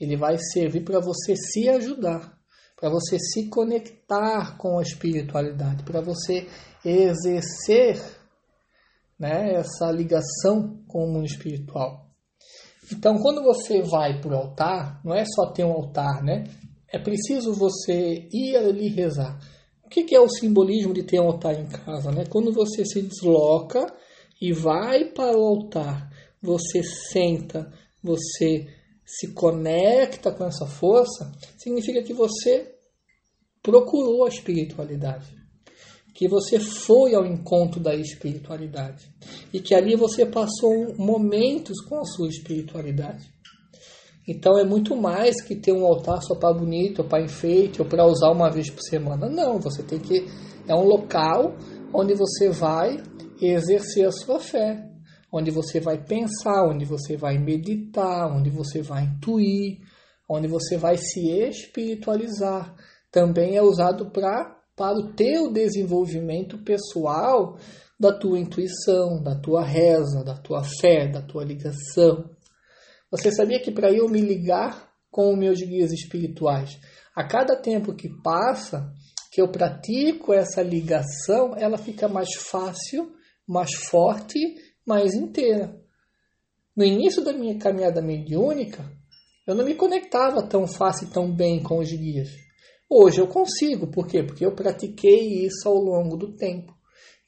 Ele 0.00 0.16
vai 0.16 0.38
servir 0.38 0.84
para 0.84 1.00
você 1.00 1.34
se 1.34 1.68
ajudar, 1.68 2.38
para 2.78 2.88
você 2.88 3.18
se 3.18 3.48
conectar 3.48 4.56
com 4.56 4.78
a 4.78 4.82
espiritualidade, 4.82 5.82
para 5.82 6.00
você 6.00 6.46
exercer 6.84 8.00
né, 9.18 9.54
essa 9.54 9.90
ligação 9.90 10.82
com 10.86 11.04
o 11.04 11.12
mundo 11.12 11.26
espiritual. 11.26 12.07
Então, 12.92 13.18
quando 13.18 13.42
você 13.42 13.82
vai 13.82 14.20
para 14.20 14.32
o 14.32 14.36
altar, 14.36 15.00
não 15.04 15.14
é 15.14 15.24
só 15.24 15.50
ter 15.50 15.64
um 15.64 15.72
altar, 15.72 16.22
né? 16.22 16.44
É 16.88 16.98
preciso 16.98 17.52
você 17.52 18.26
ir 18.32 18.56
ali 18.56 18.88
rezar. 18.88 19.38
O 19.84 19.88
que, 19.88 20.04
que 20.04 20.14
é 20.14 20.20
o 20.20 20.28
simbolismo 20.28 20.94
de 20.94 21.02
ter 21.02 21.20
um 21.20 21.26
altar 21.26 21.58
em 21.58 21.66
casa? 21.66 22.10
Né? 22.10 22.24
Quando 22.28 22.52
você 22.52 22.84
se 22.84 23.02
desloca 23.02 23.92
e 24.40 24.52
vai 24.52 25.06
para 25.06 25.36
o 25.36 25.42
altar, 25.42 26.10
você 26.40 26.82
senta, 26.82 27.70
você 28.02 28.66
se 29.04 29.32
conecta 29.32 30.30
com 30.30 30.44
essa 30.44 30.66
força, 30.66 31.32
significa 31.56 32.02
que 32.02 32.12
você 32.12 32.74
procurou 33.62 34.24
a 34.24 34.28
espiritualidade 34.28 35.37
que 36.18 36.26
você 36.26 36.58
foi 36.58 37.14
ao 37.14 37.24
encontro 37.24 37.78
da 37.78 37.94
espiritualidade 37.94 39.08
e 39.54 39.60
que 39.60 39.72
ali 39.72 39.94
você 39.94 40.26
passou 40.26 40.92
momentos 40.98 41.80
com 41.88 42.00
a 42.00 42.04
sua 42.04 42.26
espiritualidade. 42.26 43.32
Então 44.26 44.58
é 44.58 44.64
muito 44.64 44.96
mais 44.96 45.40
que 45.40 45.54
ter 45.54 45.70
um 45.70 45.86
altar 45.86 46.20
só 46.22 46.34
para 46.34 46.52
bonito, 46.52 47.02
ou 47.02 47.08
para 47.08 47.22
enfeite, 47.22 47.80
ou 47.80 47.86
para 47.86 48.04
usar 48.04 48.32
uma 48.32 48.50
vez 48.50 48.68
por 48.68 48.82
semana. 48.82 49.28
Não, 49.28 49.60
você 49.60 49.80
tem 49.80 50.00
que. 50.00 50.26
É 50.66 50.74
um 50.74 50.82
local 50.82 51.54
onde 51.94 52.14
você 52.14 52.50
vai 52.50 53.00
exercer 53.40 54.04
a 54.04 54.10
sua 54.10 54.40
fé, 54.40 54.90
onde 55.32 55.52
você 55.52 55.78
vai 55.78 56.04
pensar, 56.04 56.68
onde 56.68 56.84
você 56.84 57.16
vai 57.16 57.38
meditar, 57.38 58.26
onde 58.26 58.50
você 58.50 58.82
vai 58.82 59.04
intuir, 59.04 59.78
onde 60.28 60.48
você 60.48 60.76
vai 60.76 60.96
se 60.96 61.30
espiritualizar. 61.30 62.74
Também 63.08 63.56
é 63.56 63.62
usado 63.62 64.10
para 64.10 64.57
para 64.78 64.96
o 64.96 65.12
teu 65.12 65.52
desenvolvimento 65.52 66.56
pessoal 66.58 67.58
da 67.98 68.16
tua 68.16 68.38
intuição, 68.38 69.20
da 69.20 69.34
tua 69.34 69.64
reza, 69.64 70.22
da 70.22 70.36
tua 70.36 70.62
fé, 70.62 71.08
da 71.08 71.20
tua 71.20 71.44
ligação. 71.44 72.30
Você 73.10 73.32
sabia 73.32 73.60
que 73.60 73.72
para 73.72 73.90
eu 73.92 74.08
me 74.08 74.20
ligar 74.20 74.88
com 75.10 75.32
os 75.32 75.38
meus 75.38 75.58
guias 75.60 75.90
espirituais, 75.92 76.78
a 77.14 77.26
cada 77.26 77.56
tempo 77.56 77.92
que 77.92 78.08
passa, 78.22 78.92
que 79.32 79.42
eu 79.42 79.50
pratico 79.50 80.32
essa 80.32 80.62
ligação, 80.62 81.56
ela 81.56 81.76
fica 81.76 82.06
mais 82.06 82.34
fácil, 82.34 83.12
mais 83.46 83.74
forte, 83.74 84.38
mais 84.86 85.12
inteira. 85.14 85.76
No 86.76 86.84
início 86.84 87.24
da 87.24 87.32
minha 87.32 87.58
caminhada 87.58 88.00
mediúnica, 88.00 88.88
eu 89.44 89.56
não 89.56 89.64
me 89.64 89.74
conectava 89.74 90.46
tão 90.46 90.68
fácil 90.68 91.08
e 91.08 91.10
tão 91.10 91.34
bem 91.34 91.60
com 91.60 91.78
os 91.78 91.90
guias. 91.90 92.47
Hoje 92.90 93.20
eu 93.20 93.28
consigo, 93.28 93.90
por 93.90 94.06
quê? 94.06 94.22
Porque 94.22 94.46
eu 94.46 94.54
pratiquei 94.54 95.44
isso 95.44 95.68
ao 95.68 95.74
longo 95.74 96.16
do 96.16 96.34
tempo. 96.34 96.74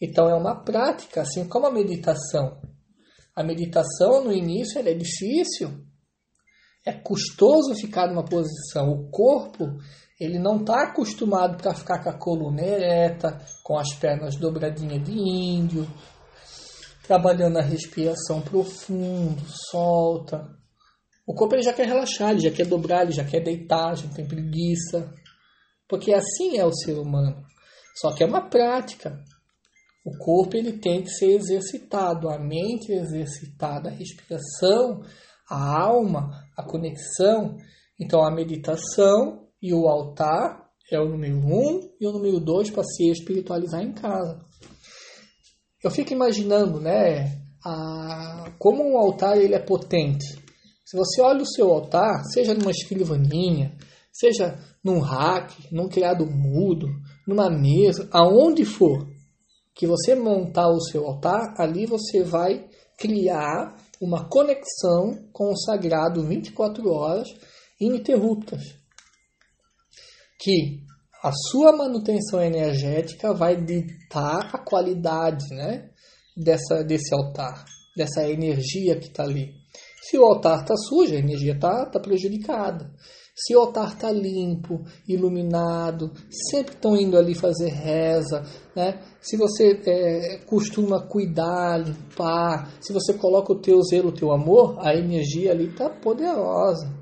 Então 0.01 0.29
é 0.29 0.35
uma 0.35 0.65
prática, 0.65 1.21
assim 1.21 1.47
como 1.47 1.67
a 1.67 1.71
meditação. 1.71 2.61
A 3.37 3.43
meditação 3.43 4.25
no 4.25 4.33
início 4.33 4.79
é 4.81 4.95
difícil, 4.95 5.71
é 6.87 6.93
custoso 6.93 7.75
ficar 7.75 8.09
numa 8.09 8.25
posição. 8.25 8.91
O 8.91 9.11
corpo 9.11 9.79
ele 10.19 10.39
não 10.39 10.61
está 10.61 10.85
acostumado 10.85 11.57
para 11.57 11.75
ficar 11.75 12.03
com 12.03 12.11
a 12.11 12.19
coluna 12.19 12.63
ereta, 12.63 13.39
com 13.65 13.79
as 13.79 13.95
pernas 13.95 14.37
dobradinhas 14.37 15.03
de 15.03 15.13
índio, 15.13 15.87
trabalhando 17.03 17.59
a 17.59 17.63
respiração 17.63 18.41
profundo, 18.41 19.43
solta. 19.71 20.47
O 21.27 21.35
corpo 21.35 21.55
ele 21.55 21.63
já 21.63 21.73
quer 21.73 21.87
relaxar, 21.87 22.31
ele 22.31 22.41
já 22.41 22.51
quer 22.51 22.67
dobrar, 22.67 23.03
ele 23.03 23.13
já 23.13 23.25
quer 23.25 23.41
deitar, 23.41 23.97
já 23.97 24.09
tem 24.09 24.27
preguiça. 24.27 25.13
Porque 25.91 26.15
assim 26.15 26.57
é 26.57 26.65
o 26.65 26.73
ser 26.73 26.97
humano. 26.97 27.45
Só 28.01 28.13
que 28.13 28.23
é 28.23 28.27
uma 28.27 28.49
prática. 28.49 29.19
O 30.07 30.17
corpo 30.17 30.57
ele 30.57 30.79
tem 30.79 31.03
que 31.03 31.11
ser 31.11 31.33
exercitado, 31.33 32.31
a 32.31 32.39
mente 32.39 32.93
é 32.93 33.01
exercitada, 33.01 33.91
a 33.91 33.93
respiração, 33.93 35.03
a 35.51 35.83
alma, 35.83 36.31
a 36.57 36.63
conexão. 36.63 37.57
Então 37.99 38.25
a 38.25 38.31
meditação 38.31 39.49
e 39.61 39.75
o 39.75 39.89
altar 39.89 40.71
é 40.91 40.99
o 40.99 41.09
número 41.09 41.37
um 41.37 41.91
e 42.01 42.07
o 42.07 42.13
número 42.13 42.41
dois 42.41 42.71
para 42.71 42.85
se 42.85 43.11
espiritualizar 43.11 43.83
em 43.83 43.93
casa. 43.93 44.41
Eu 45.83 45.91
fico 45.91 46.13
imaginando, 46.13 46.81
né, 46.81 47.41
a, 47.65 48.53
como 48.59 48.83
um 48.83 48.97
altar 48.97 49.37
ele 49.37 49.55
é 49.55 49.59
potente. 49.59 50.27
Se 50.85 50.97
você 50.97 51.21
olha 51.21 51.43
o 51.43 51.47
seu 51.47 51.71
altar, 51.71 52.25
seja 52.33 52.55
numa 52.55 52.71
escrivaninha, 52.71 53.77
seja 54.13 54.59
num 54.83 54.99
rack, 55.01 55.69
num 55.73 55.89
criado 55.89 56.27
mudo, 56.27 56.89
numa 57.27 57.51
mesa, 57.51 58.09
aonde 58.13 58.65
for 58.65 59.09
que 59.75 59.87
você 59.87 60.15
montar 60.15 60.69
o 60.69 60.81
seu 60.81 61.07
altar, 61.07 61.55
ali 61.57 61.87
você 61.87 62.23
vai 62.23 62.69
criar 62.99 63.77
uma 64.01 64.29
conexão 64.29 65.29
com 65.33 65.53
o 65.53 65.57
sagrado 65.57 66.23
24 66.23 66.87
horas 66.91 67.29
ininterruptas. 67.81 68.63
Que 70.39 70.81
a 71.23 71.31
sua 71.51 71.73
manutenção 71.73 72.43
energética 72.43 73.33
vai 73.35 73.57
ditar 73.63 74.55
a 74.55 74.59
qualidade 74.59 75.47
né, 75.51 75.91
dessa, 76.37 76.83
desse 76.83 77.15
altar, 77.15 77.65
dessa 77.97 78.29
energia 78.29 78.99
que 78.99 79.09
está 79.09 79.23
ali. 79.23 79.53
Se 80.03 80.19
o 80.19 80.25
altar 80.25 80.63
está 80.63 80.75
sujo, 80.77 81.15
a 81.15 81.19
energia 81.19 81.53
está 81.53 81.87
tá 81.87 82.01
prejudicada. 82.01 82.91
Se 83.43 83.57
o 83.57 83.61
altar 83.61 83.95
está 83.95 84.13
limpo, 84.13 84.83
iluminado, 85.09 86.13
sempre 86.51 86.75
estão 86.75 86.95
indo 86.95 87.17
ali 87.17 87.35
fazer 87.35 87.71
reza, 87.71 88.43
né? 88.77 89.01
Se 89.19 89.35
você 89.39 89.81
é, 89.87 90.39
costuma 90.45 91.01
cuidar, 91.01 91.79
limpar, 91.79 92.71
se 92.83 92.93
você 92.93 93.15
coloca 93.15 93.51
o 93.51 93.59
teu 93.59 93.81
zelo, 93.83 94.11
o 94.11 94.15
teu 94.15 94.31
amor, 94.31 94.77
a 94.87 94.95
energia 94.95 95.53
ali 95.53 95.69
está 95.69 95.89
poderosa. 95.89 97.01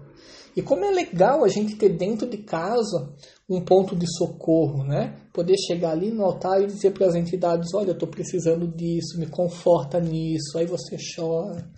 E 0.56 0.62
como 0.62 0.84
é 0.84 0.90
legal 0.90 1.44
a 1.44 1.48
gente 1.48 1.76
ter 1.76 1.90
dentro 1.96 2.28
de 2.28 2.38
casa 2.38 3.12
um 3.48 3.64
ponto 3.64 3.96
de 3.96 4.06
socorro, 4.16 4.84
né? 4.84 5.16
Poder 5.32 5.56
chegar 5.56 5.90
ali 5.90 6.12
no 6.12 6.24
altar 6.24 6.62
e 6.62 6.66
dizer 6.66 6.92
para 6.92 7.06
as 7.06 7.14
entidades: 7.16 7.74
olha, 7.74 7.88
eu 7.88 7.94
estou 7.94 8.08
precisando 8.08 8.66
disso, 8.68 9.18
me 9.18 9.26
conforta 9.26 10.00
nisso. 10.00 10.56
Aí 10.56 10.66
você 10.66 10.96
chora. 11.16 11.68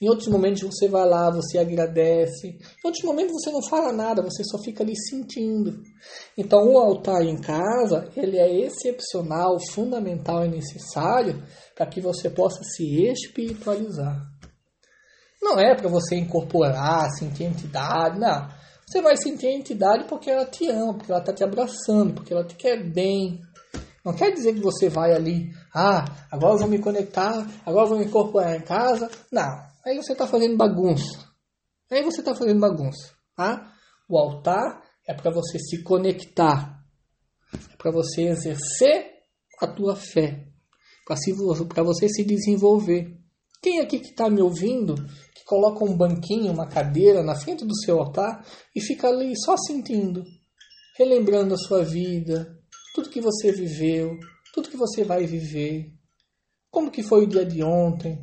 Em 0.00 0.08
outros 0.08 0.28
momentos 0.28 0.62
você 0.62 0.86
vai 0.86 1.08
lá, 1.08 1.28
você 1.28 1.58
agradece. 1.58 2.48
Em 2.50 2.86
outros 2.86 3.02
momentos 3.02 3.32
você 3.32 3.50
não 3.50 3.62
fala 3.62 3.92
nada, 3.92 4.22
você 4.22 4.44
só 4.44 4.56
fica 4.62 4.84
ali 4.84 4.94
sentindo. 4.96 5.82
Então 6.36 6.72
o 6.72 6.78
altar 6.78 7.22
em 7.22 7.36
casa, 7.36 8.08
ele 8.16 8.38
é 8.38 8.60
excepcional, 8.64 9.58
fundamental 9.72 10.46
e 10.46 10.50
necessário 10.50 11.42
para 11.74 11.86
que 11.86 12.00
você 12.00 12.30
possa 12.30 12.62
se 12.62 13.06
espiritualizar. 13.06 14.24
Não 15.42 15.58
é 15.58 15.74
para 15.74 15.88
você 15.88 16.14
incorporar, 16.14 17.10
sentir 17.18 17.44
entidade, 17.44 18.20
não. 18.20 18.48
Você 18.86 19.02
vai 19.02 19.16
sentir 19.16 19.48
a 19.48 19.52
entidade 19.52 20.04
porque 20.04 20.30
ela 20.30 20.46
te 20.46 20.68
ama, 20.68 20.94
porque 20.94 21.10
ela 21.10 21.20
está 21.20 21.32
te 21.32 21.42
abraçando, 21.42 22.14
porque 22.14 22.32
ela 22.32 22.44
te 22.44 22.54
quer 22.54 22.82
bem. 22.82 23.40
Não 24.04 24.14
quer 24.14 24.30
dizer 24.30 24.54
que 24.54 24.60
você 24.60 24.88
vai 24.88 25.12
ali, 25.12 25.50
ah, 25.74 26.04
agora 26.30 26.54
eu 26.54 26.58
vou 26.58 26.68
me 26.68 26.78
conectar, 26.78 27.46
agora 27.66 27.84
eu 27.84 27.88
vou 27.88 27.98
me 27.98 28.04
incorporar 28.04 28.56
em 28.56 28.62
casa. 28.62 29.10
Não, 29.30 29.67
aí 29.88 29.96
você 29.96 30.12
está 30.12 30.26
fazendo 30.26 30.56
bagunça. 30.56 31.28
Aí 31.90 32.02
você 32.02 32.20
está 32.20 32.34
fazendo 32.34 32.60
bagunça. 32.60 33.14
Tá? 33.34 33.72
O 34.08 34.18
altar 34.18 34.82
é 35.06 35.14
para 35.14 35.30
você 35.30 35.58
se 35.58 35.82
conectar, 35.82 36.84
é 37.72 37.76
para 37.76 37.90
você 37.90 38.22
exercer 38.28 39.12
a 39.60 39.66
tua 39.66 39.96
fé, 39.96 40.46
para 41.06 41.82
você 41.82 42.08
se 42.08 42.24
desenvolver. 42.24 43.16
Quem 43.62 43.80
aqui 43.80 43.98
que 43.98 44.10
está 44.10 44.28
me 44.28 44.42
ouvindo, 44.42 44.94
que 45.34 45.44
coloca 45.44 45.84
um 45.84 45.96
banquinho, 45.96 46.52
uma 46.52 46.68
cadeira 46.68 47.22
na 47.22 47.34
frente 47.34 47.64
do 47.64 47.74
seu 47.76 47.98
altar 47.98 48.46
e 48.74 48.80
fica 48.80 49.08
ali 49.08 49.32
só 49.36 49.56
sentindo, 49.56 50.22
relembrando 50.96 51.54
a 51.54 51.58
sua 51.58 51.82
vida, 51.82 52.56
tudo 52.94 53.10
que 53.10 53.20
você 53.20 53.50
viveu, 53.50 54.18
tudo 54.52 54.68
que 54.68 54.76
você 54.76 55.02
vai 55.02 55.26
viver, 55.26 55.92
como 56.70 56.90
que 56.90 57.02
foi 57.02 57.24
o 57.24 57.26
dia 57.26 57.44
de 57.44 57.62
ontem. 57.62 58.20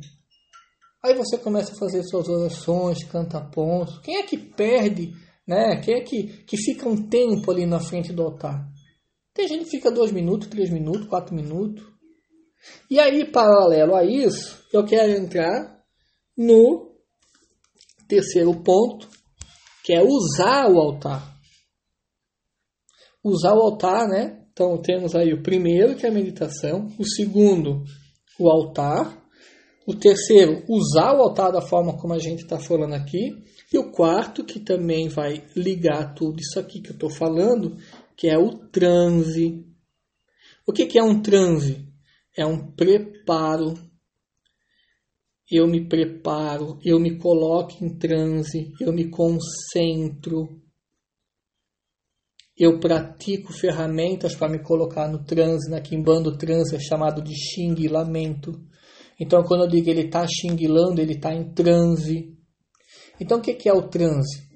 Aí 1.02 1.14
você 1.14 1.38
começa 1.38 1.72
a 1.72 1.78
fazer 1.78 2.02
suas 2.02 2.28
orações, 2.28 3.04
canta 3.04 3.40
pontos. 3.40 3.98
Quem 4.00 4.16
é 4.16 4.22
que 4.22 4.36
perde, 4.36 5.12
né? 5.46 5.80
Quem 5.80 5.94
é 5.94 6.00
que, 6.00 6.44
que 6.44 6.56
fica 6.56 6.88
um 6.88 7.08
tempo 7.08 7.50
ali 7.50 7.66
na 7.66 7.78
frente 7.78 8.12
do 8.12 8.22
altar? 8.22 8.66
Tem 9.32 9.46
gente 9.46 9.64
que 9.64 9.70
fica 9.70 9.90
dois 9.90 10.10
minutos, 10.10 10.48
três 10.48 10.70
minutos, 10.70 11.06
quatro 11.06 11.34
minutos. 11.34 11.84
E 12.90 12.98
aí, 12.98 13.24
paralelo 13.30 13.94
a 13.94 14.04
isso, 14.04 14.64
eu 14.72 14.84
quero 14.84 15.12
entrar 15.12 15.84
no 16.36 16.92
terceiro 18.08 18.54
ponto, 18.62 19.08
que 19.84 19.92
é 19.92 20.02
usar 20.02 20.68
o 20.70 20.78
altar. 20.78 21.36
Usar 23.22 23.54
o 23.54 23.60
altar, 23.60 24.08
né? 24.08 24.46
Então 24.52 24.80
temos 24.80 25.14
aí 25.14 25.32
o 25.34 25.42
primeiro, 25.42 25.96
que 25.96 26.06
é 26.06 26.08
a 26.08 26.12
meditação, 26.12 26.88
o 26.98 27.04
segundo, 27.04 27.84
o 28.38 28.50
altar, 28.50 29.25
o 29.86 29.94
terceiro, 29.94 30.64
usar 30.68 31.14
o 31.14 31.22
altar 31.22 31.52
da 31.52 31.60
forma 31.60 31.96
como 31.96 32.12
a 32.12 32.18
gente 32.18 32.42
está 32.42 32.58
falando 32.58 32.94
aqui, 32.94 33.44
e 33.72 33.78
o 33.78 33.90
quarto, 33.90 34.44
que 34.44 34.60
também 34.60 35.08
vai 35.08 35.44
ligar 35.54 36.14
tudo 36.14 36.40
isso 36.40 36.58
aqui 36.58 36.80
que 36.80 36.90
eu 36.90 36.94
estou 36.94 37.10
falando, 37.10 37.76
que 38.16 38.28
é 38.28 38.38
o 38.38 38.56
transe. 38.68 39.64
O 40.66 40.72
que, 40.72 40.86
que 40.86 40.98
é 40.98 41.02
um 41.02 41.20
transe? 41.20 41.86
é 42.36 42.44
um 42.44 42.70
preparo. 42.72 43.74
Eu 45.50 45.66
me 45.66 45.88
preparo, 45.88 46.78
eu 46.84 46.98
me 47.00 47.18
coloco 47.18 47.72
em 47.82 47.96
transe, 47.96 48.72
eu 48.80 48.92
me 48.92 49.08
concentro, 49.08 50.60
eu 52.58 52.80
pratico 52.80 53.52
ferramentas 53.52 54.34
para 54.34 54.48
me 54.48 54.58
colocar 54.58 55.08
no 55.08 55.24
transe, 55.24 55.70
na 55.70 55.80
quimbanda 55.80 56.36
transe 56.36 56.74
é 56.74 56.80
chamado 56.80 57.22
de 57.22 57.32
xinguilamento. 57.32 58.60
Então, 59.18 59.42
quando 59.42 59.64
eu 59.64 59.68
digo 59.68 59.88
ele 59.88 60.06
está 60.06 60.26
xinguilando, 60.26 61.00
ele 61.00 61.14
está 61.14 61.34
em 61.34 61.52
transe. 61.52 62.36
Então, 63.20 63.38
o 63.38 63.40
que 63.40 63.68
é 63.68 63.72
o 63.72 63.88
transe? 63.88 64.46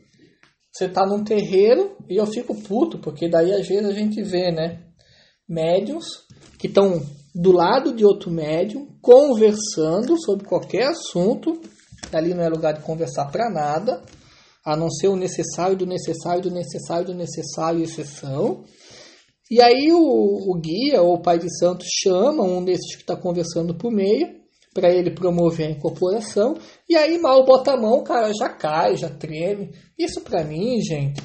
Você 0.73 0.85
está 0.85 1.05
num 1.05 1.25
terreiro 1.25 1.97
e 2.09 2.17
eu 2.17 2.26
fico 2.26 2.55
puto, 2.55 2.99
porque 2.99 3.29
daí 3.29 3.52
às 3.52 3.67
vezes 3.67 3.87
a 3.87 3.93
gente 3.93 4.23
vê, 4.23 4.52
né? 4.52 4.83
Médiums 5.49 6.07
que 6.59 6.69
estão 6.69 7.02
do 7.35 7.52
lado 7.52 7.95
de 7.95 8.05
outro 8.05 8.31
médium, 8.31 8.87
conversando 9.00 10.21
sobre 10.21 10.47
qualquer 10.47 10.88
assunto. 10.88 11.61
Ali 12.12 12.35
não 12.35 12.43
é 12.43 12.49
lugar 12.49 12.75
de 12.75 12.83
conversar 12.83 13.26
para 13.26 13.50
nada, 13.50 14.02
a 14.64 14.76
não 14.76 14.90
ser 14.90 15.09
o 15.09 15.17
necessário 15.17 15.76
do 15.76 15.87
necessário 15.87 16.43
do 16.43 16.50
necessário 16.50 17.07
do 17.07 17.14
necessário, 17.14 17.83
exceção. 17.83 18.64
E 19.50 19.61
aí 19.61 19.93
o, 19.93 19.99
o 19.99 20.61
guia 20.61 21.02
ou 21.02 21.14
o 21.14 21.23
pai 21.23 21.38
de 21.38 21.49
santo 21.59 21.85
chama 22.02 22.45
um 22.45 22.64
desses 22.64 22.95
que 22.95 23.02
está 23.02 23.17
conversando 23.17 23.75
por 23.75 23.90
meio 23.90 24.40
para 24.73 24.91
ele 24.91 25.11
promover 25.11 25.67
a 25.67 25.71
incorporação. 25.71 26.54
E 26.89 26.97
aí 26.97 27.19
mal 27.19 27.45
bota 27.45 27.73
a 27.73 27.80
mão, 27.80 27.99
o 27.99 28.04
cara 28.04 28.33
já 28.33 28.49
cai, 28.49 28.97
já 28.97 29.09
treme. 29.09 29.73
Isso 29.99 30.21
para 30.23 30.45
mim, 30.45 30.80
gente, 30.80 31.23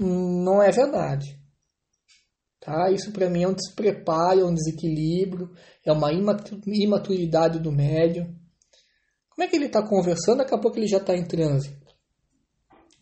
não 0.00 0.62
é 0.62 0.70
verdade. 0.70 1.38
Tá? 2.60 2.90
Isso 2.90 3.12
para 3.12 3.30
mim 3.30 3.44
é 3.44 3.48
um 3.48 3.54
despreparo, 3.54 4.40
é 4.40 4.44
um 4.44 4.52
desequilíbrio, 4.52 5.50
é 5.84 5.92
uma 5.92 6.10
imaturidade 6.12 7.60
do 7.60 7.72
médium. 7.72 8.34
Como 9.30 9.46
é 9.46 9.48
que 9.48 9.56
ele 9.56 9.66
está 9.66 9.80
conversando, 9.86 10.38
daqui 10.38 10.54
a 10.54 10.58
pouco 10.58 10.78
ele 10.78 10.88
já 10.88 10.98
está 10.98 11.16
em 11.16 11.24
transe. 11.24 11.78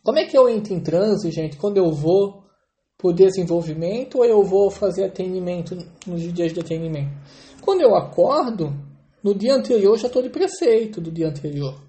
Como 0.04 0.18
é 0.18 0.26
que 0.26 0.36
eu 0.36 0.48
entro 0.48 0.72
em 0.72 0.80
transe, 0.80 1.30
gente, 1.32 1.56
quando 1.56 1.78
eu 1.78 1.90
vou 1.90 2.44
por 2.98 3.12
desenvolvimento 3.12 4.18
ou 4.18 4.24
eu 4.24 4.42
vou 4.44 4.70
fazer 4.70 5.04
atendimento 5.04 5.74
nos 6.06 6.22
dias 6.32 6.52
de 6.52 6.60
atendimento? 6.60 7.10
Quando 7.60 7.80
eu 7.80 7.96
acordo, 7.96 8.72
no 9.22 9.34
dia 9.34 9.54
anterior 9.54 9.98
já 9.98 10.06
estou 10.06 10.22
de 10.22 10.30
preceito 10.30 11.00
do 11.00 11.10
dia 11.10 11.28
anterior. 11.28 11.80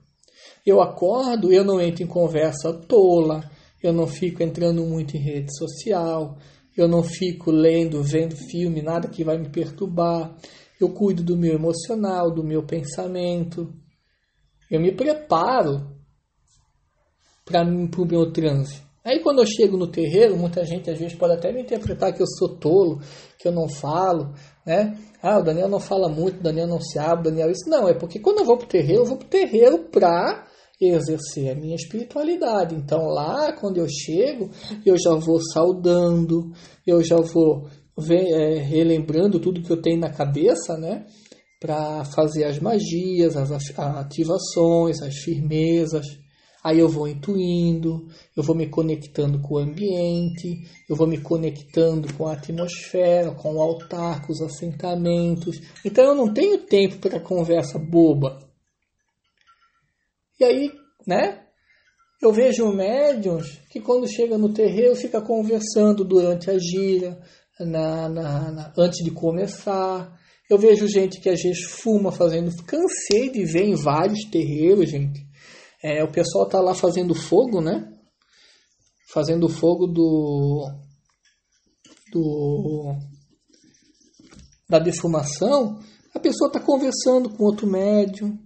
Eu 0.66 0.82
acordo, 0.82 1.52
eu 1.52 1.63
não 1.63 1.80
entro 1.80 2.04
em 2.04 2.08
conversa 2.08 2.74
tola, 2.74 3.50
eu 3.82 3.94
não 3.94 4.08
fico 4.08 4.44
entrando 4.44 4.84
muito 4.86 5.16
em 5.16 5.22
rede 5.22 5.56
social, 5.56 6.38
eu 6.76 6.88
não 6.88 7.04
fico 7.04 7.52
lendo, 7.52 8.04
vendo 8.04 8.36
filme, 8.36 8.82
nada 8.82 9.08
que 9.08 9.24
vai 9.24 9.38
me 9.38 9.50
perturbar. 9.50 10.36
Eu 10.80 10.94
cuido 10.94 11.24
do 11.24 11.38
meu 11.38 11.56
emocional, 11.56 12.32
do 12.32 12.44
meu 12.44 12.63
pensamento. 12.63 13.74
Eu 14.70 14.80
me 14.80 14.92
preparo 14.92 15.98
para 17.44 17.63
o 17.63 18.06
meu 18.06 18.32
transe. 18.32 18.82
Aí 19.04 19.22
quando 19.22 19.40
eu 19.40 19.46
chego 19.46 19.78
no 19.78 19.88
terreiro, 19.88 20.36
muita 20.36 20.66
gente 20.66 20.92
às 20.92 21.00
vezes 21.00 21.18
pode 21.18 21.34
até 21.34 21.52
me 21.52 21.62
interpretar 21.62 22.13
que 22.13 22.22
eu 22.22 22.28
sou 22.28 22.58
tolo, 22.58 23.00
que 23.40 23.48
eu 23.48 23.54
não 23.54 23.70
falo, 23.70 24.34
né? 24.67 24.97
Ah, 25.23 25.39
o 25.39 25.43
Daniel 25.43 25.69
não 25.69 25.80
fala 25.80 26.10
muito, 26.10 26.39
o 26.39 26.43
Daniel 26.43 26.67
não 26.67 26.82
se 26.82 26.99
abre, 26.99 27.30
o 27.30 27.32
Daniel 27.32 27.49
isso. 27.49 27.69
Não, 27.69 27.88
é 27.88 27.93
porque 27.93 28.19
quando 28.19 28.39
eu 28.39 28.45
vou 28.45 28.58
pro 28.58 28.67
terreiro, 28.67 29.01
eu 29.03 29.06
vou 29.06 29.17
pro 29.17 29.27
terreiro 29.27 29.80
para 29.89 30.45
exercer 30.80 31.51
a 31.51 31.56
minha 31.56 31.75
espiritualidade. 31.75 32.75
Então 32.75 33.08
lá, 33.08 33.53
quando 33.53 33.77
eu 33.77 33.88
chego, 33.88 34.51
eu 34.86 34.97
já 34.97 35.15
vou 35.15 35.39
saudando, 35.41 36.51
eu 36.86 37.01
já 37.01 37.15
vou 37.15 37.67
é, 38.10 38.60
relembrando 38.60 39.39
tudo 39.39 39.63
que 39.63 39.71
eu 39.71 39.82
tenho 39.82 39.99
na 39.99 40.12
cabeça, 40.12 40.77
né? 40.77 41.06
Para 41.60 42.03
fazer 42.03 42.43
as 42.43 42.60
magias, 42.60 43.36
as 43.36 43.51
ativações, 43.51 45.01
as 45.01 45.15
firmezas. 45.15 46.06
Aí 46.67 46.80
eu 46.80 46.89
vou 46.89 47.08
intuindo, 47.08 48.10
eu 48.36 48.43
vou 48.43 48.53
me 48.53 48.67
conectando 48.67 49.39
com 49.39 49.53
o 49.56 49.58
ambiente, 49.58 50.67
eu 50.89 50.97
vou 50.97 51.08
me 51.08 51.17
conectando 51.17 52.13
com 52.13 52.27
a 52.27 52.34
atmosfera, 52.34 53.32
com 53.32 53.56
o 53.56 53.62
altar, 53.62 54.25
com 54.25 54.34
os 54.34 54.41
assentamentos. 54.41 55.62
Então 55.86 56.03
eu 56.03 56.13
não 56.13 56.34
tenho 56.34 56.58
tempo 56.58 56.97
para 56.97 57.21
conversa 57.21 57.80
boba. 57.80 58.39
E 60.38 60.43
aí, 60.43 60.69
né? 61.08 61.41
Eu 62.21 62.34
vejo 62.34 62.67
médiums 62.73 63.62
que 63.69 63.80
quando 63.80 64.06
chega 64.06 64.38
no 64.38 64.51
terreiro 64.51 64.93
fica 64.93 65.21
conversando 65.21 66.03
durante 66.03 66.51
a 66.51 66.60
gira, 66.60 67.17
na, 67.58 68.10
na, 68.10 68.51
na, 68.51 68.73
antes 68.77 69.06
de 69.06 69.12
começar. 69.12 70.19
Eu 70.49 70.58
vejo 70.58 70.86
gente 70.86 71.21
que 71.21 71.30
às 71.30 71.41
vezes 71.41 71.63
fuma 71.63 72.12
fazendo. 72.12 72.51
Cansei 72.65 73.30
de 73.32 73.45
ver 73.45 73.63
em 73.63 73.75
vários 73.75 74.25
terreiros, 74.30 74.89
gente. 74.89 75.27
É, 75.84 76.04
o 76.04 76.12
pessoal 76.12 76.48
tá 76.48 76.60
lá 76.60 76.74
fazendo 76.74 77.13
fogo, 77.13 77.62
né? 77.62 77.94
Fazendo 79.12 79.48
fogo 79.48 79.88
do. 79.88 80.70
do 82.12 82.96
da 84.70 84.80
defumação. 84.80 85.80
A 86.13 86.20
pessoa 86.20 86.48
está 86.48 86.60
conversando 86.60 87.30
com 87.30 87.44
outro 87.44 87.68
médium, 87.68 88.38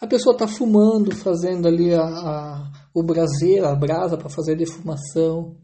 a 0.00 0.06
pessoa 0.06 0.34
está 0.34 0.48
fumando, 0.48 1.14
fazendo 1.14 1.68
ali 1.68 1.94
a, 1.94 2.02
a, 2.02 2.72
o 2.94 3.02
braseiro, 3.02 3.66
a 3.66 3.74
brasa 3.74 4.16
para 4.16 4.28
fazer 4.28 4.54
a 4.54 4.58
defumação. 4.58 5.56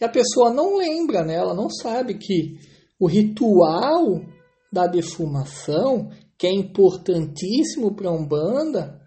E 0.00 0.04
a 0.04 0.08
pessoa 0.08 0.52
não 0.52 0.78
lembra, 0.78 1.24
né? 1.24 1.34
ela 1.34 1.54
não 1.54 1.68
sabe 1.68 2.14
que 2.14 2.58
o 2.98 3.06
ritual 3.06 4.20
da 4.72 4.86
defumação, 4.86 6.10
que 6.38 6.46
é 6.46 6.52
importantíssimo 6.52 7.94
para 7.94 8.08
a 8.08 8.12
Umbanda, 8.12 9.01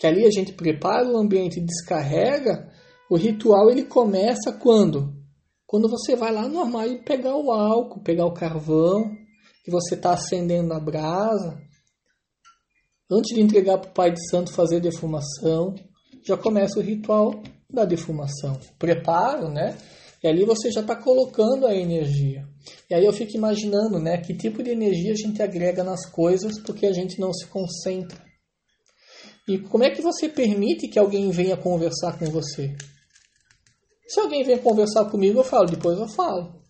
que 0.00 0.06
ali 0.06 0.26
a 0.26 0.30
gente 0.30 0.52
prepara 0.52 1.06
o 1.08 1.16
ambiente 1.16 1.60
e 1.60 1.64
descarrega, 1.64 2.68
o 3.08 3.16
ritual 3.16 3.70
ele 3.70 3.84
começa 3.84 4.52
quando? 4.52 5.14
Quando 5.64 5.88
você 5.88 6.16
vai 6.16 6.32
lá 6.32 6.48
no 6.48 6.60
armário 6.60 7.04
pegar 7.04 7.36
o 7.36 7.52
álcool, 7.52 8.02
pegar 8.02 8.26
o 8.26 8.34
carvão, 8.34 9.12
que 9.64 9.70
você 9.70 9.94
está 9.94 10.14
acendendo 10.14 10.72
a 10.72 10.80
brasa, 10.80 11.56
Antes 13.12 13.34
de 13.34 13.42
entregar 13.42 13.78
para 13.78 13.90
o 13.90 13.92
Pai 13.92 14.12
de 14.12 14.30
Santo 14.30 14.52
fazer 14.52 14.76
a 14.76 14.80
defumação, 14.80 15.74
já 16.24 16.36
começa 16.36 16.78
o 16.78 16.82
ritual 16.82 17.42
da 17.68 17.84
defumação. 17.84 18.56
Preparo, 18.78 19.48
né? 19.48 19.76
E 20.22 20.28
ali 20.28 20.44
você 20.44 20.70
já 20.70 20.80
está 20.80 20.94
colocando 20.94 21.66
a 21.66 21.74
energia. 21.74 22.46
E 22.88 22.94
aí 22.94 23.04
eu 23.04 23.12
fico 23.12 23.36
imaginando, 23.36 23.98
né, 23.98 24.18
que 24.18 24.32
tipo 24.32 24.62
de 24.62 24.70
energia 24.70 25.12
a 25.12 25.16
gente 25.16 25.42
agrega 25.42 25.82
nas 25.82 26.08
coisas 26.08 26.60
porque 26.60 26.86
a 26.86 26.92
gente 26.92 27.18
não 27.18 27.32
se 27.32 27.46
concentra. 27.46 28.29
E 29.48 29.58
como 29.58 29.84
é 29.84 29.90
que 29.90 30.02
você 30.02 30.28
permite 30.28 30.88
que 30.88 30.98
alguém 30.98 31.30
venha 31.30 31.56
conversar 31.56 32.18
com 32.18 32.26
você? 32.26 32.74
Se 34.06 34.20
alguém 34.20 34.42
vem 34.42 34.58
conversar 34.58 35.04
comigo, 35.06 35.40
eu 35.40 35.44
falo, 35.44 35.66
depois 35.66 35.98
eu 35.98 36.08
falo. 36.08 36.60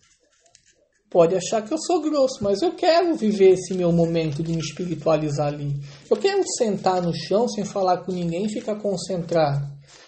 Pode 1.09 1.35
achar 1.35 1.61
que 1.61 1.73
eu 1.73 1.77
sou 1.77 2.01
grosso, 2.01 2.41
mas 2.41 2.61
eu 2.61 2.73
quero 2.73 3.15
viver 3.15 3.51
esse 3.51 3.73
meu 3.73 3.91
momento 3.91 4.41
de 4.41 4.53
me 4.53 4.59
espiritualizar 4.59 5.47
ali. 5.47 5.75
Eu 6.09 6.15
quero 6.15 6.41
sentar 6.57 7.01
no 7.01 7.13
chão 7.13 7.49
sem 7.49 7.65
falar 7.65 7.97
com 8.05 8.13
ninguém 8.13 8.45
e 8.45 8.53
ficar 8.53 8.75
concentrado. 8.75 9.67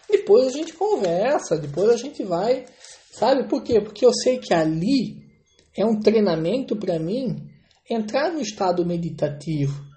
Depois 0.10 0.48
a 0.48 0.52
gente 0.52 0.74
conversa, 0.74 1.58
depois 1.58 1.90
a 1.90 1.98
gente 1.98 2.24
vai. 2.24 2.66
Sabe 3.12 3.50
por 3.50 3.64
quê? 3.64 3.82
Porque 3.82 4.06
eu 4.06 4.14
sei 4.14 4.38
que 4.38 4.54
ali 4.54 5.18
é 5.76 5.86
um 5.86 6.00
treinamento 6.00 6.76
para 6.76 6.98
mim 6.98 7.50
entrar 7.90 8.32
no 8.32 8.40
estado 8.40 8.86
meditativo. 8.86 9.93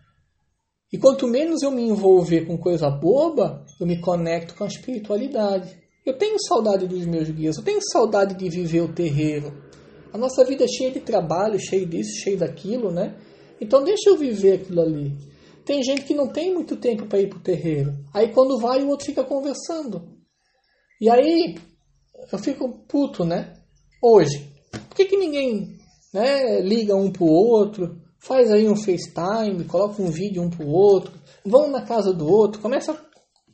E 0.92 0.98
quanto 0.98 1.26
menos 1.26 1.62
eu 1.62 1.70
me 1.70 1.82
envolver 1.82 2.46
com 2.46 2.56
coisa 2.56 2.88
boba, 2.88 3.64
eu 3.80 3.86
me 3.86 4.00
conecto 4.00 4.54
com 4.54 4.64
a 4.64 4.68
espiritualidade. 4.68 5.76
Eu 6.04 6.16
tenho 6.16 6.36
saudade 6.46 6.86
dos 6.86 7.04
meus 7.06 7.28
guias, 7.28 7.56
eu 7.56 7.64
tenho 7.64 7.80
saudade 7.92 8.34
de 8.34 8.48
viver 8.48 8.82
o 8.82 8.92
terreiro. 8.92 9.52
A 10.12 10.18
nossa 10.18 10.44
vida 10.44 10.64
é 10.64 10.68
cheia 10.68 10.92
de 10.92 11.00
trabalho, 11.00 11.58
cheia 11.58 11.84
disso, 11.84 12.20
cheia 12.22 12.36
daquilo, 12.36 12.92
né? 12.92 13.16
Então 13.60 13.82
deixa 13.82 14.10
eu 14.10 14.16
viver 14.16 14.54
aquilo 14.54 14.80
ali. 14.80 15.12
Tem 15.64 15.82
gente 15.82 16.02
que 16.02 16.14
não 16.14 16.28
tem 16.28 16.54
muito 16.54 16.76
tempo 16.76 17.06
para 17.06 17.20
ir 17.20 17.28
para 17.28 17.38
o 17.38 17.42
terreiro. 17.42 17.92
Aí 18.14 18.32
quando 18.32 18.58
vai, 18.58 18.82
o 18.82 18.88
outro 18.88 19.06
fica 19.06 19.24
conversando. 19.24 20.16
E 21.00 21.10
aí 21.10 21.56
eu 22.32 22.38
fico 22.38 22.86
puto, 22.86 23.24
né? 23.24 23.54
Hoje. 24.00 24.54
Por 24.88 24.96
que, 24.96 25.06
que 25.06 25.16
ninguém 25.16 25.76
né, 26.14 26.60
liga 26.60 26.94
um 26.94 27.10
pro 27.10 27.26
outro? 27.26 28.00
Faz 28.26 28.50
aí 28.50 28.68
um 28.68 28.74
FaceTime, 28.74 29.64
coloca 29.68 30.02
um 30.02 30.10
vídeo 30.10 30.42
um 30.42 30.50
pro 30.50 30.66
outro, 30.66 31.12
vão 31.44 31.70
na 31.70 31.82
casa 31.82 32.12
do 32.12 32.26
outro, 32.26 32.60
começa, 32.60 33.00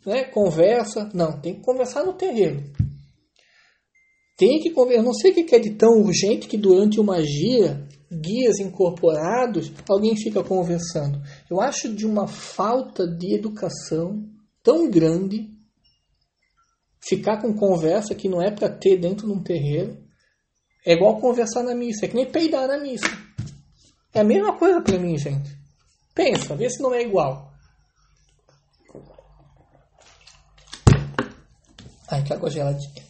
né, 0.07 0.25
conversa. 0.25 1.11
Não, 1.13 1.39
tem 1.39 1.57
que 1.57 1.61
conversar 1.61 2.05
no 2.05 2.15
terreiro. 2.15 2.65
Tem 4.35 4.61
que 4.61 4.71
conversar. 4.71 5.03
Não 5.03 5.13
sei 5.13 5.33
o 5.33 5.35
que 5.35 5.55
é 5.55 5.59
de 5.59 5.75
tão 5.75 6.01
urgente 6.01 6.49
que 6.49 6.57
durante 6.57 6.99
uma 6.99 7.17
magia, 7.17 7.87
guias 8.11 8.61
incorporados, 8.61 9.71
alguém 9.87 10.17
fica 10.17 10.43
conversando. 10.43 11.21
Eu 11.51 11.61
acho 11.61 11.95
de 11.95 12.07
uma 12.07 12.27
falta 12.27 13.07
de 13.07 13.35
educação 13.35 14.25
tão 14.63 14.89
grande 14.89 15.51
ficar 17.07 17.43
com 17.43 17.53
conversa 17.53 18.15
que 18.15 18.27
não 18.27 18.41
é 18.41 18.51
para 18.51 18.71
ter 18.71 18.97
dentro 18.97 19.27
de 19.27 19.33
um 19.35 19.43
terreiro. 19.43 19.99
É 20.87 20.95
igual 20.95 21.21
conversar 21.21 21.63
na 21.63 21.75
missa, 21.75 22.07
é 22.07 22.09
que 22.09 22.17
nem 22.17 22.25
peidar 22.25 22.67
na 22.67 22.79
missa. 22.79 23.32
É 24.15 24.21
a 24.21 24.25
mesma 24.25 24.57
coisa 24.59 24.81
para 24.81 24.99
mim, 24.99 25.17
gente. 25.17 25.57
Pensa, 26.15 26.55
vê 26.55 26.69
se 26.69 26.83
não 26.83 26.93
é 26.93 27.03
igual. 27.03 27.51
Ai, 32.11 32.23
que 32.23 32.33
água 32.33 32.51
geladinha. 32.51 33.03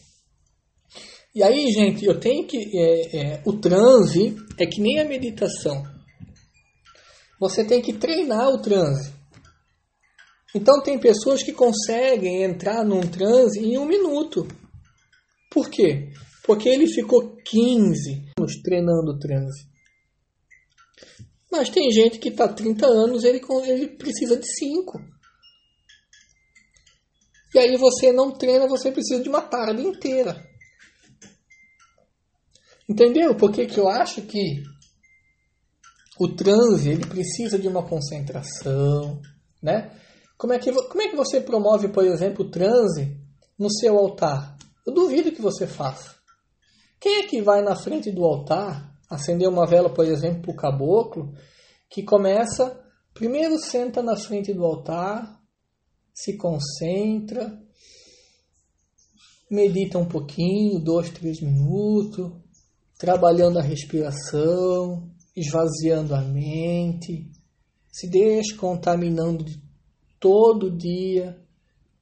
E 1.35 1.43
aí, 1.43 1.71
gente, 1.71 2.05
eu 2.05 2.19
tenho 2.19 2.47
que. 2.47 2.57
É, 2.77 3.17
é, 3.17 3.41
o 3.45 3.53
transe 3.53 4.37
é 4.57 4.65
que 4.65 4.79
nem 4.79 4.99
a 4.99 5.05
meditação. 5.05 5.83
Você 7.39 7.65
tem 7.65 7.81
que 7.81 7.91
treinar 7.91 8.47
o 8.49 8.61
transe. 8.61 9.11
Então, 10.55 10.81
tem 10.81 10.99
pessoas 10.99 11.43
que 11.43 11.51
conseguem 11.51 12.43
entrar 12.43 12.85
num 12.85 13.01
transe 13.01 13.59
em 13.59 13.77
um 13.77 13.85
minuto. 13.85 14.47
Por 15.51 15.69
quê? 15.69 16.11
Porque 16.45 16.69
ele 16.69 16.87
ficou 16.87 17.35
15 17.43 18.31
anos 18.39 18.61
treinando 18.61 19.11
o 19.11 19.19
transe. 19.19 19.72
Mas 21.53 21.69
tem 21.69 21.91
gente 21.91 22.17
que 22.17 22.29
está 22.29 22.47
30 22.47 22.83
anos, 22.87 23.23
ele, 23.23 23.39
ele 23.67 23.87
precisa 23.89 24.35
de 24.35 24.47
5. 24.57 24.99
E 27.53 27.59
aí 27.59 27.77
você 27.77 28.11
não 28.11 28.31
treina, 28.31 28.67
você 28.67 28.91
precisa 28.91 29.21
de 29.21 29.29
uma 29.29 29.39
tarde 29.39 29.83
inteira. 29.83 30.43
Entendeu? 32.89 33.35
Porque 33.35 33.67
que 33.67 33.79
eu 33.79 33.87
acho 33.87 34.23
que 34.23 34.63
o 36.19 36.27
transe 36.27 36.89
ele 36.89 37.05
precisa 37.05 37.59
de 37.59 37.67
uma 37.67 37.87
concentração, 37.87 39.21
né? 39.61 39.95
Como 40.35 40.53
é 40.53 40.57
que 40.57 40.71
como 40.71 41.01
é 41.03 41.07
que 41.07 41.15
você 41.15 41.39
promove, 41.39 41.89
por 41.89 42.03
exemplo, 42.03 42.45
o 42.45 42.49
transe 42.49 43.15
no 43.59 43.69
seu 43.69 43.95
altar? 43.95 44.57
Eu 44.87 44.91
duvido 44.91 45.31
que 45.31 45.41
você 45.41 45.67
faça. 45.67 46.15
Quem 46.99 47.19
é 47.19 47.27
que 47.27 47.43
vai 47.43 47.61
na 47.61 47.75
frente 47.75 48.11
do 48.11 48.25
altar 48.25 48.92
acender 49.13 49.47
uma 49.47 49.65
vela, 49.65 49.89
por 49.89 50.05
exemplo, 50.05 50.41
para 50.41 50.51
o 50.51 50.55
caboclo, 50.55 51.33
que 51.89 52.03
começa 52.03 52.81
primeiro 53.13 53.57
senta 53.57 54.01
na 54.01 54.15
frente 54.15 54.53
do 54.53 54.65
altar, 54.65 55.39
se 56.13 56.35
concentra, 56.35 57.61
medita 59.49 59.99
um 59.99 60.07
pouquinho, 60.07 60.79
dois, 60.79 61.09
três 61.11 61.39
minutos, 61.41 62.31
trabalhando 62.97 63.59
a 63.59 63.61
respiração, 63.61 65.11
esvaziando 65.35 66.15
a 66.15 66.21
mente, 66.21 67.31
se 67.91 68.09
descontaminando 68.09 69.43
de 69.43 69.61
todo 70.19 70.75
dia 70.75 71.39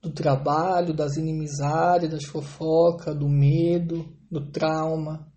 do 0.01 0.11
trabalho, 0.11 0.93
das 0.93 1.17
inimizades, 1.17 2.09
das 2.09 2.23
fofocas, 2.25 3.17
do 3.17 3.29
medo, 3.29 4.17
do 4.29 4.49
trauma. 4.51 5.30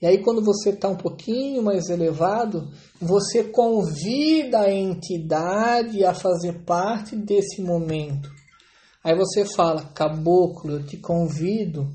E 0.00 0.06
aí, 0.06 0.22
quando 0.22 0.42
você 0.42 0.70
está 0.70 0.88
um 0.88 0.96
pouquinho 0.96 1.62
mais 1.62 1.88
elevado, 1.88 2.68
você 3.00 3.44
convida 3.44 4.60
a 4.60 4.72
entidade 4.72 6.04
a 6.04 6.12
fazer 6.12 6.64
parte 6.64 7.16
desse 7.16 7.62
momento. 7.62 8.30
Aí 9.02 9.16
você 9.16 9.44
fala, 9.44 9.84
caboclo, 9.94 10.72
eu 10.72 10.86
te 10.86 10.96
convido 10.98 11.88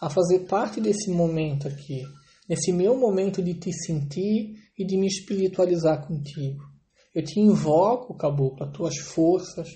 a 0.00 0.08
fazer 0.08 0.40
parte 0.40 0.80
desse 0.80 1.10
momento 1.10 1.66
aqui 1.66 2.02
nesse 2.50 2.72
meu 2.72 2.98
momento 2.98 3.40
de 3.40 3.54
te 3.54 3.72
sentir 3.72 4.56
e 4.76 4.84
de 4.84 4.96
me 4.96 5.06
espiritualizar 5.06 6.04
contigo. 6.04 6.64
Eu 7.14 7.22
te 7.22 7.38
invoco, 7.38 8.16
caboclo, 8.16 8.66
as 8.66 8.72
tuas 8.72 8.96
forças, 8.98 9.68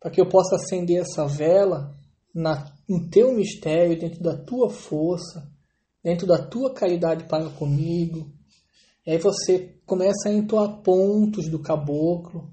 para 0.00 0.10
que 0.10 0.18
eu 0.18 0.26
possa 0.26 0.56
acender 0.56 1.02
essa 1.02 1.26
vela 1.26 1.94
na, 2.34 2.74
no 2.88 3.10
teu 3.10 3.34
mistério, 3.34 4.00
dentro 4.00 4.22
da 4.22 4.34
tua 4.34 4.70
força, 4.70 5.51
dentro 6.02 6.26
da 6.26 6.38
tua 6.38 6.72
caridade 6.72 7.24
para 7.24 7.50
comigo. 7.50 8.32
E 9.06 9.12
aí 9.12 9.18
você 9.18 9.76
começa 9.86 10.28
a 10.28 10.32
entoar 10.32 10.82
pontos 10.82 11.48
do 11.48 11.58
caboclo, 11.58 12.50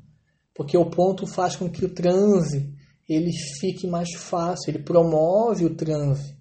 porque 0.54 0.78
o 0.78 0.90
ponto 0.90 1.26
faz 1.28 1.56
com 1.56 1.70
que 1.70 1.86
o 1.86 1.94
transe 1.94 2.74
ele 3.08 3.32
fique 3.60 3.88
mais 3.88 4.10
fácil, 4.16 4.70
ele 4.70 4.84
promove 4.84 5.66
o 5.66 5.76
transe 5.76 6.40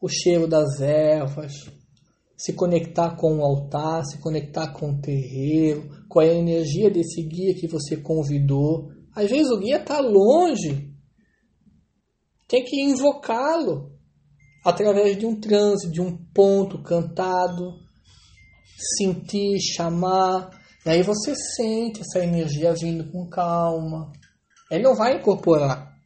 o 0.00 0.08
cheiro 0.08 0.46
das 0.46 0.80
ervas, 0.80 1.52
se 2.36 2.52
conectar 2.52 3.16
com 3.16 3.38
o 3.38 3.44
altar, 3.44 4.04
se 4.04 4.18
conectar 4.18 4.72
com 4.72 4.90
o 4.90 5.00
terreiro, 5.00 5.88
qual 6.08 6.24
é 6.24 6.30
a 6.30 6.34
energia 6.34 6.90
desse 6.90 7.22
guia 7.22 7.54
que 7.54 7.66
você 7.66 7.96
convidou. 7.96 8.90
Às 9.14 9.30
vezes 9.30 9.50
o 9.50 9.58
guia 9.58 9.78
está 9.78 10.00
longe, 10.00 10.94
tem 12.46 12.62
que 12.62 12.80
invocá-lo 12.80 13.95
através 14.66 15.16
de 15.16 15.24
um 15.24 15.40
transe, 15.40 15.90
de 15.90 16.00
um 16.00 16.16
ponto 16.34 16.82
cantado, 16.82 17.72
sentir, 18.98 19.58
chamar. 19.60 20.50
E 20.84 20.90
aí 20.90 21.02
você 21.02 21.34
sente 21.56 22.02
essa 22.02 22.22
energia 22.22 22.74
vindo 22.74 23.10
com 23.10 23.28
calma. 23.28 24.12
Ele 24.70 24.82
não 24.82 24.94
vai 24.94 25.16
incorporar, 25.16 25.96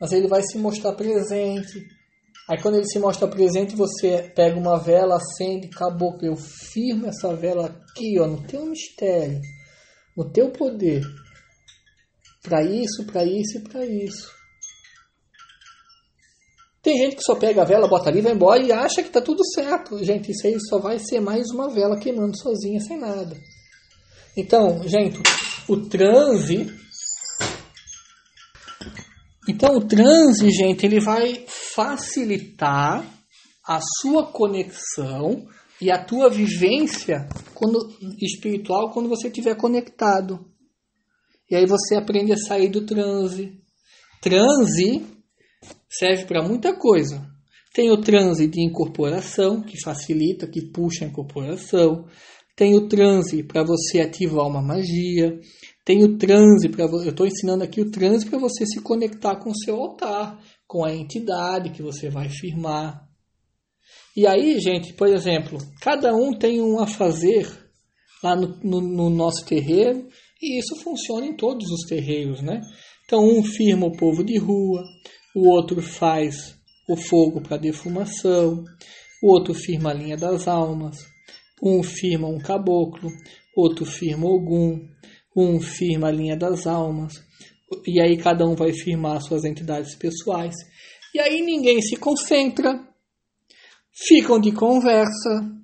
mas 0.00 0.12
ele 0.12 0.28
vai 0.28 0.42
se 0.42 0.56
mostrar 0.56 0.92
presente 0.92 1.98
Aí 2.48 2.58
quando 2.62 2.76
ele 2.76 2.86
se 2.86 2.98
mostra 2.98 3.28
presente, 3.28 3.76
você 3.76 4.32
pega 4.34 4.58
uma 4.58 4.78
vela, 4.78 5.16
acende, 5.16 5.68
acabou. 5.68 6.16
Eu 6.22 6.34
firmo 6.34 7.06
essa 7.06 7.36
vela 7.36 7.66
aqui, 7.66 8.18
ó, 8.18 8.26
no 8.26 8.42
teu 8.46 8.64
mistério, 8.64 9.38
no 10.16 10.32
teu 10.32 10.50
poder. 10.50 11.02
Para 12.42 12.64
isso, 12.64 13.04
para 13.04 13.22
isso 13.22 13.58
e 13.58 13.60
para 13.60 13.84
isso. 13.84 14.37
Tem 16.88 16.96
gente 16.96 17.16
que 17.16 17.22
só 17.22 17.34
pega 17.34 17.60
a 17.60 17.64
vela, 17.66 17.86
bota 17.86 18.08
ali, 18.08 18.22
vai 18.22 18.32
embora 18.32 18.62
e 18.62 18.72
acha 18.72 19.02
que 19.02 19.10
tá 19.10 19.20
tudo 19.20 19.44
certo. 19.54 20.02
Gente, 20.02 20.30
isso 20.30 20.46
aí 20.46 20.56
só 20.70 20.78
vai 20.78 20.98
ser 20.98 21.20
mais 21.20 21.50
uma 21.50 21.68
vela 21.68 21.98
queimando 21.98 22.34
sozinha, 22.34 22.80
sem 22.80 22.98
nada. 22.98 23.36
Então, 24.34 24.82
gente, 24.88 25.20
o 25.68 25.76
transe 25.86 26.66
então 29.46 29.76
o 29.76 29.86
transe, 29.86 30.50
gente, 30.50 30.86
ele 30.86 30.98
vai 30.98 31.44
facilitar 31.46 33.04
a 33.66 33.80
sua 34.00 34.32
conexão 34.32 35.46
e 35.82 35.90
a 35.90 36.02
tua 36.02 36.30
vivência 36.30 37.28
quando, 37.54 37.86
espiritual 38.18 38.92
quando 38.92 39.10
você 39.10 39.28
estiver 39.28 39.56
conectado. 39.56 40.42
E 41.50 41.54
aí 41.54 41.66
você 41.66 41.96
aprende 41.96 42.32
a 42.32 42.38
sair 42.38 42.70
do 42.70 42.86
transe. 42.86 43.60
Transe 44.22 45.17
serve 45.88 46.24
para 46.24 46.42
muita 46.42 46.74
coisa. 46.74 47.26
Tem 47.72 47.90
o 47.90 48.00
transe 48.00 48.46
de 48.46 48.60
incorporação, 48.60 49.62
que 49.62 49.80
facilita, 49.82 50.46
que 50.46 50.62
puxa 50.62 51.04
a 51.04 51.08
incorporação. 51.08 52.06
Tem 52.56 52.74
o 52.74 52.88
transe 52.88 53.42
para 53.42 53.62
você 53.62 54.00
ativar 54.00 54.46
uma 54.46 54.60
magia. 54.60 55.38
Tem 55.84 56.02
o 56.04 56.18
transe 56.18 56.68
para 56.68 56.84
eu 56.84 57.10
estou 57.10 57.26
ensinando 57.26 57.62
aqui 57.62 57.80
o 57.80 57.90
transe 57.90 58.26
para 58.26 58.38
você 58.38 58.66
se 58.66 58.80
conectar 58.80 59.36
com 59.36 59.50
o 59.50 59.56
seu 59.56 59.76
altar, 59.76 60.38
com 60.66 60.84
a 60.84 60.92
entidade 60.92 61.70
que 61.70 61.82
você 61.82 62.10
vai 62.10 62.28
firmar. 62.28 63.08
E 64.16 64.26
aí, 64.26 64.58
gente, 64.58 64.92
por 64.94 65.06
exemplo, 65.06 65.58
cada 65.80 66.12
um 66.12 66.36
tem 66.36 66.60
um 66.60 66.80
a 66.80 66.86
fazer 66.86 67.48
lá 68.22 68.34
no, 68.34 68.58
no, 68.62 68.80
no 68.80 69.10
nosso 69.10 69.46
terreiro, 69.46 70.08
e 70.42 70.58
isso 70.58 70.74
funciona 70.82 71.26
em 71.26 71.36
todos 71.36 71.70
os 71.70 71.86
terreiros, 71.88 72.42
né? 72.42 72.60
Então, 73.04 73.24
um 73.24 73.42
firma 73.42 73.86
o 73.86 73.96
povo 73.96 74.24
de 74.24 74.36
rua, 74.36 74.82
o 75.38 75.48
outro 75.48 75.80
faz 75.80 76.58
o 76.88 76.96
fogo 76.96 77.40
para 77.40 77.56
defumação, 77.56 78.64
o 79.22 79.32
outro 79.32 79.54
firma 79.54 79.90
a 79.90 79.94
linha 79.94 80.16
das 80.16 80.48
almas, 80.48 80.96
um 81.62 81.80
firma 81.80 82.26
um 82.26 82.38
caboclo, 82.38 83.08
outro 83.56 83.84
firma 83.84 84.26
Ogum, 84.26 84.80
um 85.36 85.60
firma 85.60 86.08
a 86.08 86.10
linha 86.10 86.36
das 86.36 86.66
almas, 86.66 87.12
e 87.86 88.00
aí 88.00 88.16
cada 88.16 88.44
um 88.44 88.56
vai 88.56 88.72
firmar 88.72 89.20
suas 89.20 89.44
entidades 89.44 89.94
pessoais. 89.94 90.56
E 91.14 91.20
aí 91.20 91.40
ninguém 91.40 91.80
se 91.82 91.96
concentra, 91.96 92.84
ficam 93.92 94.40
de 94.40 94.50
conversa. 94.50 95.54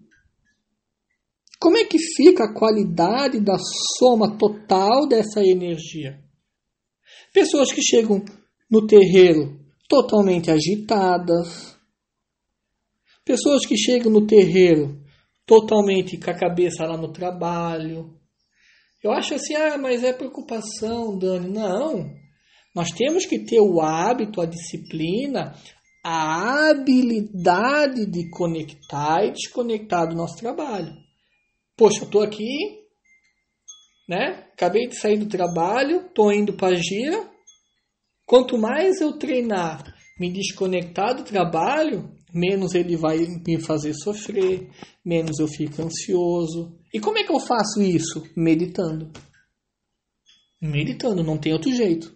Como 1.59 1.77
é 1.77 1.85
que 1.85 1.99
fica 1.99 2.45
a 2.45 2.55
qualidade 2.55 3.41
da 3.41 3.57
soma 3.99 4.39
total 4.39 5.09
dessa 5.09 5.43
energia? 5.43 6.23
Pessoas 7.33 7.73
que 7.73 7.83
chegam 7.83 8.25
no 8.71 8.87
terreiro 8.87 9.63
totalmente 9.88 10.51
agitadas. 10.51 11.77
Pessoas 13.25 13.66
que 13.66 13.77
chegam 13.77 14.12
no 14.12 14.27
terreiro 14.27 15.03
totalmente 15.47 16.18
com 16.18 16.31
a 16.31 16.38
cabeça 16.38 16.85
lá 16.85 16.97
no 16.97 17.12
trabalho. 17.12 18.18
Eu 19.03 19.12
acho 19.12 19.35
assim, 19.35 19.55
ah, 19.55 19.77
mas 19.77 20.03
é 20.03 20.12
preocupação, 20.12 21.18
Dani. 21.18 21.51
Não. 21.51 22.11
Nós 22.75 22.90
temos 22.90 23.27
que 23.27 23.38
ter 23.38 23.61
o 23.61 23.81
hábito, 23.81 24.40
a 24.40 24.47
disciplina, 24.47 25.55
a 26.03 26.70
habilidade 26.70 28.07
de 28.07 28.29
conectar 28.31 29.25
e 29.25 29.33
desconectar 29.33 30.09
do 30.09 30.16
nosso 30.16 30.37
trabalho. 30.37 30.92
Poxa, 31.77 32.01
eu 32.01 32.05
estou 32.05 32.23
aqui, 32.23 32.85
né? 34.09 34.49
Acabei 34.53 34.88
de 34.88 34.99
sair 34.99 35.18
do 35.18 35.29
trabalho, 35.29 36.07
estou 36.07 36.33
indo 36.33 36.55
para 36.55 36.77
a 36.77 36.81
gira. 36.81 37.34
Quanto 38.27 38.57
mais 38.57 39.01
eu 39.01 39.19
treinar, 39.19 39.95
me 40.19 40.33
desconectar 40.33 41.15
do 41.15 41.25
trabalho, 41.25 42.11
menos 42.33 42.75
ele 42.75 42.97
vai 42.97 43.19
me 43.47 43.61
fazer 43.61 43.95
sofrer, 43.95 44.69
menos 45.05 45.39
eu 45.39 45.47
fico 45.47 45.83
ansioso. 45.83 46.77
E 46.93 47.01
como 47.01 47.19
é 47.19 47.25
que 47.25 47.33
eu 47.33 47.41
faço 47.41 47.83
isso? 47.83 48.23
Meditando. 48.37 49.13
Meditando, 50.61 51.23
não 51.23 51.39
tem 51.39 51.53
outro 51.53 51.71
jeito. 51.71 52.15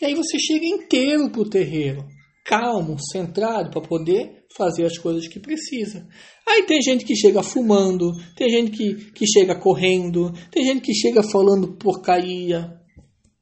E 0.00 0.06
aí 0.06 0.14
você 0.14 0.38
chega 0.38 0.64
inteiro 0.64 1.30
para 1.30 1.42
o 1.42 1.48
terreiro, 1.48 2.04
calmo, 2.44 2.96
centrado, 2.98 3.70
para 3.70 3.88
poder 3.88 4.46
fazer 4.56 4.84
as 4.84 4.98
coisas 4.98 5.28
que 5.28 5.40
precisa. 5.40 6.06
Aí 6.46 6.64
tem 6.64 6.82
gente 6.82 7.04
que 7.04 7.14
chega 7.14 7.42
fumando, 7.42 8.12
tem 8.36 8.48
gente 8.50 8.70
que, 8.76 9.12
que 9.12 9.26
chega 9.26 9.54
correndo, 9.54 10.32
tem 10.50 10.64
gente 10.64 10.80
que 10.80 10.94
chega 10.94 11.22
falando 11.22 11.76
porcaria. 11.76 12.72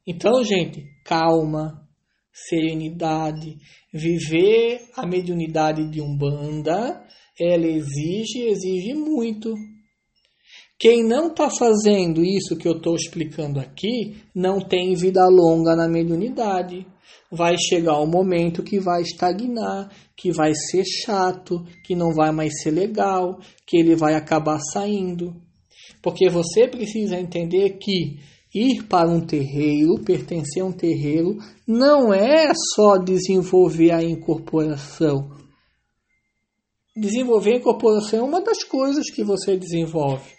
Então, 0.05 0.43
gente, 0.43 0.90
calma, 1.11 1.85
serenidade, 2.31 3.57
viver 3.93 4.79
a 4.95 5.05
mediunidade 5.05 5.85
de 5.91 5.99
Umbanda, 5.99 7.03
ela 7.37 7.67
exige, 7.67 8.47
exige 8.47 8.93
muito. 8.93 9.53
Quem 10.79 11.03
não 11.03 11.27
está 11.27 11.49
fazendo 11.49 12.23
isso 12.23 12.55
que 12.55 12.65
eu 12.65 12.77
estou 12.77 12.95
explicando 12.95 13.59
aqui, 13.59 14.21
não 14.33 14.61
tem 14.61 14.95
vida 14.95 15.21
longa 15.29 15.75
na 15.75 15.87
mediunidade. 15.89 16.87
Vai 17.29 17.57
chegar 17.57 17.99
um 17.99 18.07
momento 18.07 18.63
que 18.63 18.79
vai 18.79 19.01
estagnar, 19.01 19.91
que 20.15 20.31
vai 20.31 20.53
ser 20.55 20.85
chato, 20.85 21.61
que 21.83 21.93
não 21.93 22.13
vai 22.13 22.31
mais 22.31 22.61
ser 22.61 22.71
legal, 22.71 23.37
que 23.67 23.77
ele 23.77 23.95
vai 23.95 24.15
acabar 24.15 24.59
saindo. 24.71 25.35
Porque 26.01 26.29
você 26.29 26.67
precisa 26.69 27.19
entender 27.19 27.77
que 27.77 28.17
Ir 28.53 28.83
para 28.83 29.09
um 29.09 29.21
terreiro, 29.25 30.03
pertencer 30.03 30.61
a 30.61 30.65
um 30.65 30.73
terreiro, 30.73 31.37
não 31.65 32.13
é 32.13 32.51
só 32.75 32.97
desenvolver 32.97 33.91
a 33.91 34.03
incorporação. 34.03 35.31
Desenvolver 36.95 37.53
a 37.53 37.57
incorporação 37.57 38.19
é 38.19 38.21
uma 38.21 38.41
das 38.41 38.65
coisas 38.65 39.09
que 39.09 39.23
você 39.23 39.55
desenvolve, 39.55 40.29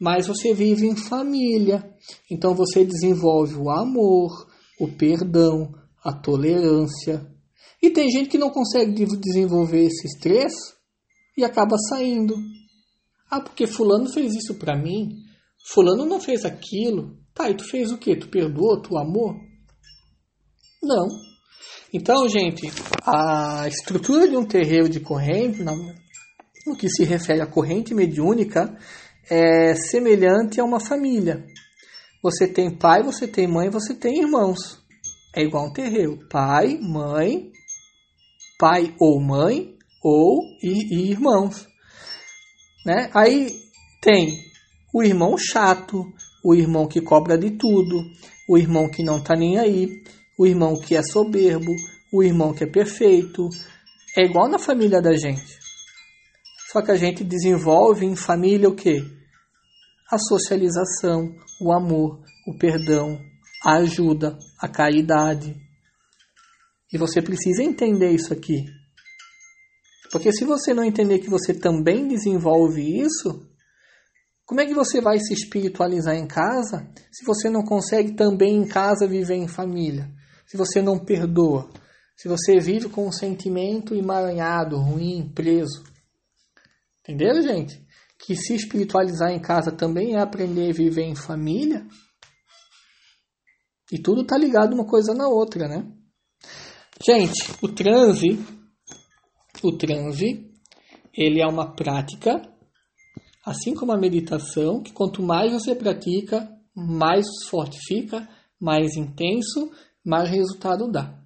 mas 0.00 0.26
você 0.26 0.54
vive 0.54 0.86
em 0.86 0.96
família, 0.96 1.94
então 2.30 2.54
você 2.54 2.82
desenvolve 2.82 3.56
o 3.56 3.68
amor, 3.68 4.48
o 4.80 4.88
perdão, 4.88 5.74
a 6.02 6.10
tolerância. 6.10 7.30
E 7.82 7.90
tem 7.90 8.08
gente 8.08 8.30
que 8.30 8.38
não 8.38 8.48
consegue 8.48 9.04
desenvolver 9.04 9.84
esses 9.84 10.18
três 10.18 10.54
e 11.36 11.44
acaba 11.44 11.76
saindo. 11.90 12.34
Ah, 13.30 13.42
porque 13.42 13.66
Fulano 13.66 14.10
fez 14.10 14.34
isso 14.34 14.54
para 14.54 14.74
mim, 14.74 15.10
Fulano 15.68 16.06
não 16.06 16.18
fez 16.18 16.46
aquilo. 16.46 17.19
Tá, 17.34 17.48
e 17.48 17.56
tu 17.56 17.64
fez 17.64 17.90
o 17.92 17.98
quê? 17.98 18.16
Tu 18.16 18.28
perdoou? 18.28 18.80
Tu 18.80 18.96
amou? 18.96 19.34
Não. 20.82 21.06
Então, 21.92 22.28
gente, 22.28 22.70
a 23.04 23.66
estrutura 23.66 24.28
de 24.28 24.36
um 24.36 24.44
terreiro 24.44 24.88
de 24.88 25.00
corrente, 25.00 25.62
no 25.62 26.76
que 26.76 26.88
se 26.88 27.04
refere 27.04 27.40
à 27.40 27.46
corrente 27.46 27.94
mediúnica, 27.94 28.76
é 29.28 29.74
semelhante 29.74 30.60
a 30.60 30.64
uma 30.64 30.80
família. 30.80 31.44
Você 32.22 32.46
tem 32.46 32.76
pai, 32.76 33.02
você 33.02 33.26
tem 33.26 33.46
mãe, 33.46 33.70
você 33.70 33.94
tem 33.94 34.20
irmãos. 34.20 34.80
É 35.34 35.42
igual 35.42 35.66
um 35.66 35.72
terreiro. 35.72 36.18
Pai, 36.28 36.78
mãe, 36.80 37.50
pai 38.58 38.94
ou 39.00 39.20
mãe, 39.20 39.74
ou 40.02 40.40
e, 40.62 40.94
e 40.94 41.10
irmãos. 41.10 41.66
Né? 42.84 43.10
Aí 43.14 43.50
tem 44.00 44.38
o 44.92 45.02
irmão 45.02 45.36
chato, 45.36 46.04
o 46.44 46.54
irmão 46.54 46.86
que 46.86 47.00
cobra 47.00 47.36
de 47.36 47.50
tudo, 47.52 48.04
o 48.48 48.56
irmão 48.56 48.88
que 48.88 49.02
não 49.02 49.18
está 49.18 49.34
nem 49.36 49.58
aí, 49.58 50.02
o 50.38 50.46
irmão 50.46 50.80
que 50.80 50.96
é 50.96 51.02
soberbo, 51.02 51.74
o 52.12 52.22
irmão 52.22 52.54
que 52.54 52.64
é 52.64 52.66
perfeito. 52.66 53.48
É 54.16 54.24
igual 54.24 54.48
na 54.48 54.58
família 54.58 55.00
da 55.00 55.12
gente. 55.12 55.58
Só 56.72 56.82
que 56.82 56.90
a 56.90 56.96
gente 56.96 57.22
desenvolve 57.22 58.06
em 58.06 58.16
família 58.16 58.68
o 58.68 58.74
quê? 58.74 59.02
A 60.10 60.18
socialização, 60.18 61.34
o 61.60 61.72
amor, 61.72 62.20
o 62.46 62.56
perdão, 62.58 63.20
a 63.64 63.76
ajuda, 63.76 64.38
a 64.58 64.68
caridade. 64.68 65.54
E 66.92 66.98
você 66.98 67.20
precisa 67.20 67.62
entender 67.62 68.10
isso 68.10 68.32
aqui. 68.32 68.64
Porque 70.10 70.32
se 70.32 70.44
você 70.44 70.74
não 70.74 70.82
entender 70.82 71.20
que 71.20 71.30
você 71.30 71.54
também 71.54 72.08
desenvolve 72.08 73.00
isso, 73.00 73.48
como 74.50 74.60
é 74.60 74.66
que 74.66 74.74
você 74.74 75.00
vai 75.00 75.20
se 75.20 75.32
espiritualizar 75.32 76.16
em 76.16 76.26
casa 76.26 76.84
se 77.12 77.24
você 77.24 77.48
não 77.48 77.62
consegue 77.62 78.16
também 78.16 78.56
em 78.56 78.66
casa 78.66 79.06
viver 79.06 79.36
em 79.36 79.46
família? 79.46 80.12
Se 80.44 80.56
você 80.56 80.82
não 80.82 80.98
perdoa? 80.98 81.70
Se 82.16 82.28
você 82.28 82.58
vive 82.58 82.88
com 82.88 83.06
um 83.06 83.12
sentimento 83.12 83.94
emaranhado, 83.94 84.76
ruim, 84.76 85.30
preso? 85.32 85.84
Entenderam, 86.98 87.40
gente? 87.42 87.80
Que 88.18 88.34
se 88.34 88.56
espiritualizar 88.56 89.30
em 89.30 89.40
casa 89.40 89.70
também 89.70 90.16
é 90.16 90.20
aprender 90.20 90.70
a 90.70 90.74
viver 90.74 91.04
em 91.04 91.14
família. 91.14 91.86
E 93.92 94.02
tudo 94.02 94.22
está 94.22 94.36
ligado 94.36 94.74
uma 94.74 94.84
coisa 94.84 95.14
na 95.14 95.28
outra, 95.28 95.68
né? 95.68 95.86
Gente, 97.06 97.54
o 97.62 97.68
transe, 97.68 98.44
o 99.62 99.78
transe, 99.78 100.50
ele 101.16 101.40
é 101.40 101.46
uma 101.46 101.72
prática 101.72 102.50
Assim 103.44 103.74
como 103.74 103.92
a 103.92 103.98
meditação, 103.98 104.82
que 104.82 104.92
quanto 104.92 105.22
mais 105.22 105.52
você 105.52 105.74
pratica, 105.74 106.48
mais 106.74 107.26
forte 107.48 107.78
fica, 107.86 108.28
mais 108.60 108.96
intenso, 108.96 109.70
mais 110.04 110.28
resultado 110.28 110.90
dá. 110.90 111.18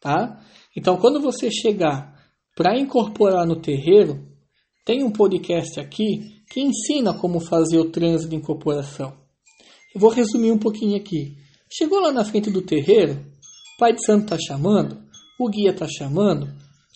Tá? 0.00 0.40
Então, 0.76 0.96
quando 0.96 1.20
você 1.20 1.50
chegar 1.50 2.14
para 2.56 2.78
incorporar 2.78 3.46
no 3.46 3.60
terreiro, 3.60 4.26
tem 4.84 5.04
um 5.04 5.10
podcast 5.10 5.80
aqui 5.80 6.42
que 6.50 6.60
ensina 6.60 7.14
como 7.14 7.40
fazer 7.40 7.78
o 7.78 7.90
trânsito 7.90 8.30
de 8.30 8.36
incorporação. 8.36 9.16
Eu 9.94 10.00
vou 10.00 10.10
resumir 10.10 10.50
um 10.50 10.58
pouquinho 10.58 10.96
aqui. 10.96 11.36
Chegou 11.72 12.00
lá 12.00 12.12
na 12.12 12.24
frente 12.24 12.50
do 12.50 12.62
terreiro, 12.62 13.24
Pai 13.78 13.92
de 13.92 14.04
Santo 14.04 14.24
está 14.24 14.36
chamando, 14.38 15.02
o 15.38 15.48
guia 15.48 15.70
está 15.70 15.86
chamando, 15.88 16.46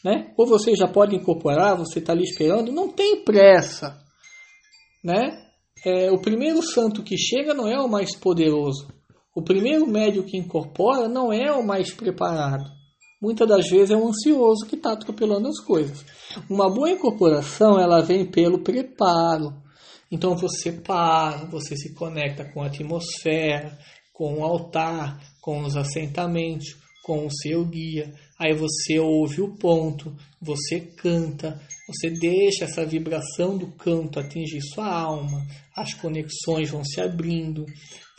né? 0.04 0.32
Ou 0.36 0.46
você 0.46 0.74
já 0.74 0.86
pode 0.86 1.16
incorporar, 1.16 1.76
você 1.76 1.98
está 1.98 2.12
ali 2.12 2.24
esperando, 2.24 2.70
não 2.70 2.88
tem 2.88 3.24
pressa 3.24 3.98
né? 5.02 5.44
É, 5.84 6.10
o 6.10 6.18
primeiro 6.18 6.62
santo 6.62 7.02
que 7.02 7.16
chega 7.16 7.54
não 7.54 7.68
é 7.68 7.80
o 7.80 7.88
mais 7.88 8.16
poderoso. 8.16 8.88
O 9.34 9.42
primeiro 9.42 9.86
médio 9.86 10.24
que 10.24 10.36
incorpora 10.36 11.08
não 11.08 11.32
é 11.32 11.52
o 11.52 11.64
mais 11.64 11.92
preparado. 11.92 12.64
Muitas 13.20 13.48
das 13.48 13.68
vezes 13.68 13.90
é 13.90 13.96
um 13.96 14.08
ansioso 14.08 14.66
que 14.66 14.76
está 14.76 14.92
atropelando 14.92 15.48
as 15.48 15.60
coisas. 15.60 16.04
Uma 16.48 16.72
boa 16.72 16.90
incorporação 16.90 17.78
ela 17.78 18.00
vem 18.00 18.24
pelo 18.24 18.62
preparo. 18.62 19.54
Então 20.10 20.36
você 20.36 20.72
para, 20.72 21.44
você 21.46 21.76
se 21.76 21.94
conecta 21.94 22.44
com 22.44 22.62
a 22.62 22.66
atmosfera, 22.66 23.76
com 24.12 24.38
o 24.38 24.44
altar, 24.44 25.20
com 25.40 25.62
os 25.62 25.76
assentamentos, 25.76 26.76
com 27.08 27.24
o 27.24 27.30
seu 27.30 27.64
guia. 27.64 28.12
Aí 28.38 28.54
você 28.54 28.98
ouve 28.98 29.40
o 29.40 29.56
ponto, 29.56 30.14
você 30.38 30.78
canta, 30.78 31.58
você 31.88 32.10
deixa 32.10 32.66
essa 32.66 32.84
vibração 32.84 33.56
do 33.56 33.68
canto 33.68 34.20
atingir 34.20 34.60
sua 34.60 34.86
alma, 34.86 35.42
as 35.74 35.94
conexões 35.94 36.70
vão 36.70 36.84
se 36.84 37.00
abrindo, 37.00 37.64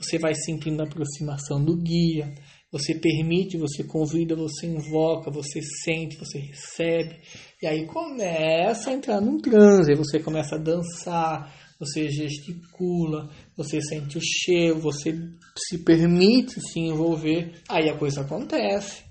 você 0.01 0.17
vai 0.17 0.33
sentindo 0.33 0.81
a 0.81 0.85
aproximação 0.85 1.63
do 1.63 1.77
guia, 1.77 2.33
você 2.71 2.95
permite, 2.95 3.59
você 3.59 3.83
convida, 3.83 4.35
você 4.35 4.65
invoca, 4.65 5.29
você 5.29 5.61
sente, 5.61 6.17
você 6.17 6.39
recebe, 6.39 7.17
e 7.61 7.67
aí 7.67 7.85
começa 7.85 8.89
a 8.89 8.93
entrar 8.93 9.21
num 9.21 9.37
transe, 9.37 9.93
você 9.93 10.19
começa 10.19 10.55
a 10.55 10.59
dançar, 10.59 11.53
você 11.79 12.09
gesticula, 12.09 13.29
você 13.59 13.81
sente 13.81 14.17
o 14.17 14.21
cheiro, 14.21 14.79
você 14.79 15.13
se 15.57 15.83
permite 15.83 16.61
se 16.61 16.79
envolver, 16.79 17.61
aí 17.67 17.89
a 17.89 17.97
coisa 17.97 18.21
acontece. 18.21 19.03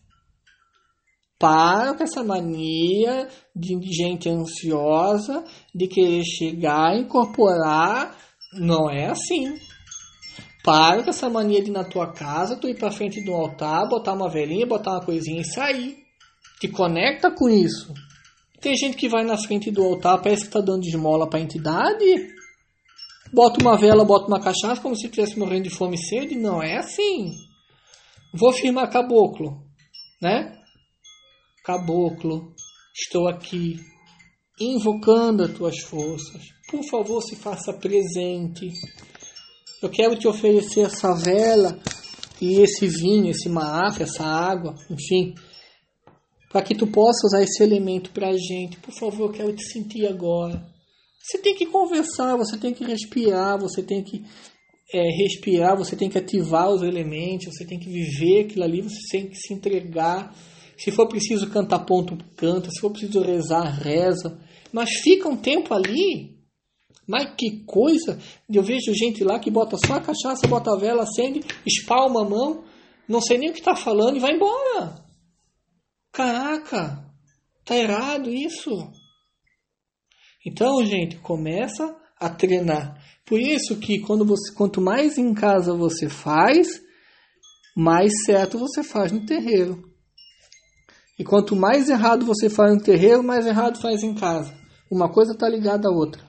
Para 1.39 1.95
com 1.95 2.03
essa 2.03 2.25
mania 2.25 3.29
de 3.55 3.79
gente 3.93 4.27
ansiosa 4.27 5.45
de 5.75 5.87
querer 5.87 6.25
chegar, 6.25 6.97
incorporar. 6.97 8.17
Não 8.55 8.91
é 8.91 9.11
assim. 9.11 9.55
Para 10.65 11.03
com 11.03 11.11
essa 11.11 11.29
mania 11.29 11.63
de 11.63 11.71
na 11.71 11.85
tua 11.85 12.11
casa, 12.11 12.57
tu 12.57 12.71
ir 12.71 12.79
para 12.79 12.91
frente 12.91 13.23
do 13.23 13.35
altar, 13.35 13.87
botar 13.87 14.15
uma 14.15 14.31
velhinha, 14.31 14.67
botar 14.67 14.93
uma 14.93 15.05
coisinha 15.05 15.43
e 15.43 15.45
sair. 15.45 15.99
Te 16.59 16.69
conecta 16.69 17.31
com 17.31 17.51
isso. 17.51 17.93
Tem 18.63 18.75
gente 18.75 18.97
que 18.97 19.11
vai 19.11 19.25
na 19.25 19.37
frente 19.37 19.71
do 19.71 19.85
altar, 19.85 20.23
parece 20.23 20.45
que 20.45 20.49
está 20.49 20.61
dando 20.61 20.87
esmola 20.87 21.29
para 21.29 21.39
entidade. 21.39 22.38
Bota 23.33 23.61
uma 23.61 23.77
vela, 23.77 24.05
bota 24.05 24.27
uma 24.27 24.41
cachaça 24.41 24.81
como 24.81 24.97
se 24.97 25.07
estivesse 25.07 25.39
morrendo 25.39 25.65
de 25.65 25.75
fome 25.75 25.97
e 25.97 26.07
sede. 26.07 26.35
Não 26.35 26.63
é 26.63 26.79
assim. 26.79 27.33
Vou 28.33 28.53
firmar 28.53 28.91
caboclo, 28.91 29.63
né? 30.21 30.55
Caboclo, 31.65 32.55
estou 32.95 33.29
aqui 33.29 33.77
invocando 34.61 35.45
as 35.45 35.53
tuas 35.53 35.79
forças. 35.81 36.43
Por 36.71 36.83
favor, 36.85 37.23
se 37.23 37.37
faça 37.37 37.73
presente. 37.73 38.73
Eu 39.81 39.89
quero 39.89 40.19
te 40.19 40.27
oferecer 40.27 40.83
essa 40.83 41.15
vela 41.15 41.79
e 42.41 42.61
esse 42.61 42.87
vinho, 42.87 43.31
esse 43.31 43.49
maaf, 43.49 44.03
essa 44.03 44.25
água, 44.25 44.75
enfim, 44.91 45.35
para 46.51 46.63
que 46.63 46.75
tu 46.75 46.87
possa 46.87 47.27
usar 47.27 47.43
esse 47.43 47.63
elemento 47.63 48.11
para 48.11 48.29
a 48.29 48.37
gente. 48.37 48.79
Por 48.79 48.93
favor, 48.93 49.29
eu 49.29 49.33
quero 49.33 49.55
te 49.55 49.65
sentir 49.65 50.07
agora. 50.07 50.63
Você 51.19 51.39
tem 51.39 51.55
que 51.55 51.67
conversar, 51.67 52.37
você 52.37 52.57
tem 52.57 52.73
que 52.73 52.85
respirar, 52.85 53.59
você 53.59 53.83
tem 53.83 54.03
que 54.03 54.25
é, 54.93 55.03
respirar, 55.23 55.77
você 55.77 55.95
tem 55.95 56.09
que 56.09 56.19
ativar 56.19 56.71
os 56.71 56.83
elementos, 56.83 57.55
você 57.55 57.67
tem 57.67 57.79
que 57.79 57.91
viver 57.91 58.47
aquilo 58.47 58.65
ali, 58.65 58.83
você 58.83 58.99
tem 59.11 59.29
que 59.29 59.37
se 59.37 59.53
entregar. 59.53 60.35
Se 60.77 60.91
for 60.91 61.09
preciso 61.09 61.51
cantar 61.51 61.81
ponto, 61.81 62.17
canta. 62.37 62.71
Se 62.71 62.81
for 62.81 62.91
preciso 62.91 63.21
rezar, 63.21 63.65
reza. 63.65 64.39
Mas 64.73 64.91
fica 65.03 65.29
um 65.29 65.37
tempo 65.37 65.75
ali. 65.75 66.39
Mas 67.07 67.35
que 67.37 67.65
coisa! 67.65 68.19
Eu 68.49 68.63
vejo 68.63 68.95
gente 68.95 69.25
lá 69.25 69.39
que 69.39 69.51
bota 69.51 69.77
só 69.79 69.95
a 69.95 70.01
cachaça, 70.01 70.47
bota 70.47 70.73
a 70.73 70.79
vela, 70.79 71.05
acende, 71.05 71.41
espalma 71.67 72.23
a 72.23 72.29
mão, 72.29 72.65
não 73.09 73.23
sei 73.23 73.39
nem 73.39 73.49
o 73.49 73.53
que 73.55 73.61
está 73.61 73.75
falando 73.75 74.17
e 74.17 74.21
vai 74.21 74.35
embora. 74.35 75.03
Caraca! 76.13 77.03
Tá 77.65 77.77
errado 77.77 78.31
isso. 78.31 78.71
Então, 80.47 80.85
gente, 80.85 81.17
começa 81.17 81.95
a 82.19 82.29
treinar. 82.29 83.01
Por 83.25 83.41
isso 83.41 83.77
que 83.77 84.01
quando 84.01 84.25
você, 84.25 84.53
quanto 84.55 84.81
mais 84.81 85.19
em 85.19 85.35
casa 85.35 85.75
você 85.75 86.09
faz, 86.09 86.81
mais 87.77 88.13
certo 88.25 88.59
você 88.59 88.83
faz 88.83 89.13
no 89.13 89.27
terreiro. 89.27 89.83
E 91.19 91.25
quanto 91.25 91.57
mais 91.57 91.89
errado 91.89 92.25
você 92.25 92.49
faz 92.49 92.75
no 92.75 92.83
terreiro, 92.83 93.23
mais 93.23 93.47
errado 93.47 93.81
faz 93.81 94.03
em 94.03 94.15
casa. 94.15 94.57
Uma 94.91 95.13
coisa 95.13 95.33
está 95.33 95.49
ligada 95.49 95.89
à 95.89 95.93
outra. 95.93 96.23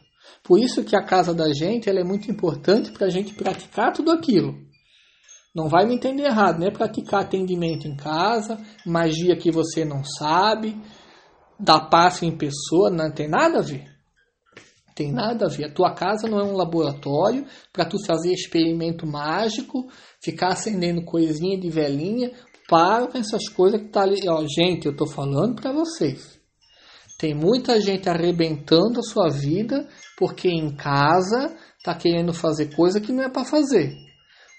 Por 0.44 0.60
isso 0.60 0.84
que 0.84 0.96
a 0.96 1.04
casa 1.04 1.34
da 1.34 1.54
gente 1.54 1.90
ela 1.90 2.00
é 2.00 2.04
muito 2.04 2.30
importante 2.30 2.92
para 2.92 3.08
a 3.08 3.10
gente 3.10 3.34
praticar 3.34 3.94
tudo 3.94 4.12
aquilo. 4.12 4.58
Não 5.56 5.68
vai 5.68 5.86
me 5.88 5.96
entender 5.96 6.24
errado, 6.24 6.60
não 6.60 6.68
é 6.68 6.72
praticar 6.72 7.22
atendimento 7.22 7.88
em 7.88 7.96
casa, 7.96 8.60
magia 8.86 9.36
que 9.36 9.52
você 9.52 9.84
não 9.84 10.04
sabe, 10.04 10.80
dar 11.60 11.90
passe 11.90 12.26
em 12.26 12.38
pessoa, 12.38 12.90
não 12.90 13.12
tem 13.12 13.28
nada 13.28 13.60
a 13.60 13.64
ver. 13.64 13.99
Tem 15.00 15.14
nada 15.14 15.46
a 15.46 15.48
ver. 15.48 15.64
A 15.64 15.72
tua 15.72 15.94
casa 15.94 16.28
não 16.28 16.42
é 16.42 16.44
um 16.44 16.58
laboratório 16.58 17.46
para 17.72 17.86
tu 17.86 17.96
fazer 18.06 18.34
experimento 18.34 19.08
mágico, 19.08 19.88
ficar 20.22 20.50
acendendo 20.50 21.06
coisinha 21.06 21.58
de 21.58 21.70
velhinha, 21.70 22.34
para 22.68 23.08
com 23.08 23.18
essas 23.18 23.48
coisas 23.48 23.80
que 23.80 23.88
tá 23.88 24.02
ali. 24.02 24.28
Ó, 24.28 24.46
gente, 24.46 24.88
eu 24.88 24.94
tô 24.98 25.08
falando 25.08 25.56
para 25.56 25.72
vocês. 25.72 26.38
Tem 27.18 27.34
muita 27.34 27.80
gente 27.80 28.10
arrebentando 28.10 29.00
a 29.00 29.04
sua 29.04 29.30
vida 29.30 29.88
porque 30.18 30.50
em 30.50 30.76
casa 30.76 31.56
tá 31.82 31.96
querendo 31.96 32.34
fazer 32.34 32.76
coisa 32.76 33.00
que 33.00 33.14
não 33.14 33.24
é 33.24 33.30
para 33.30 33.46
fazer. 33.46 33.94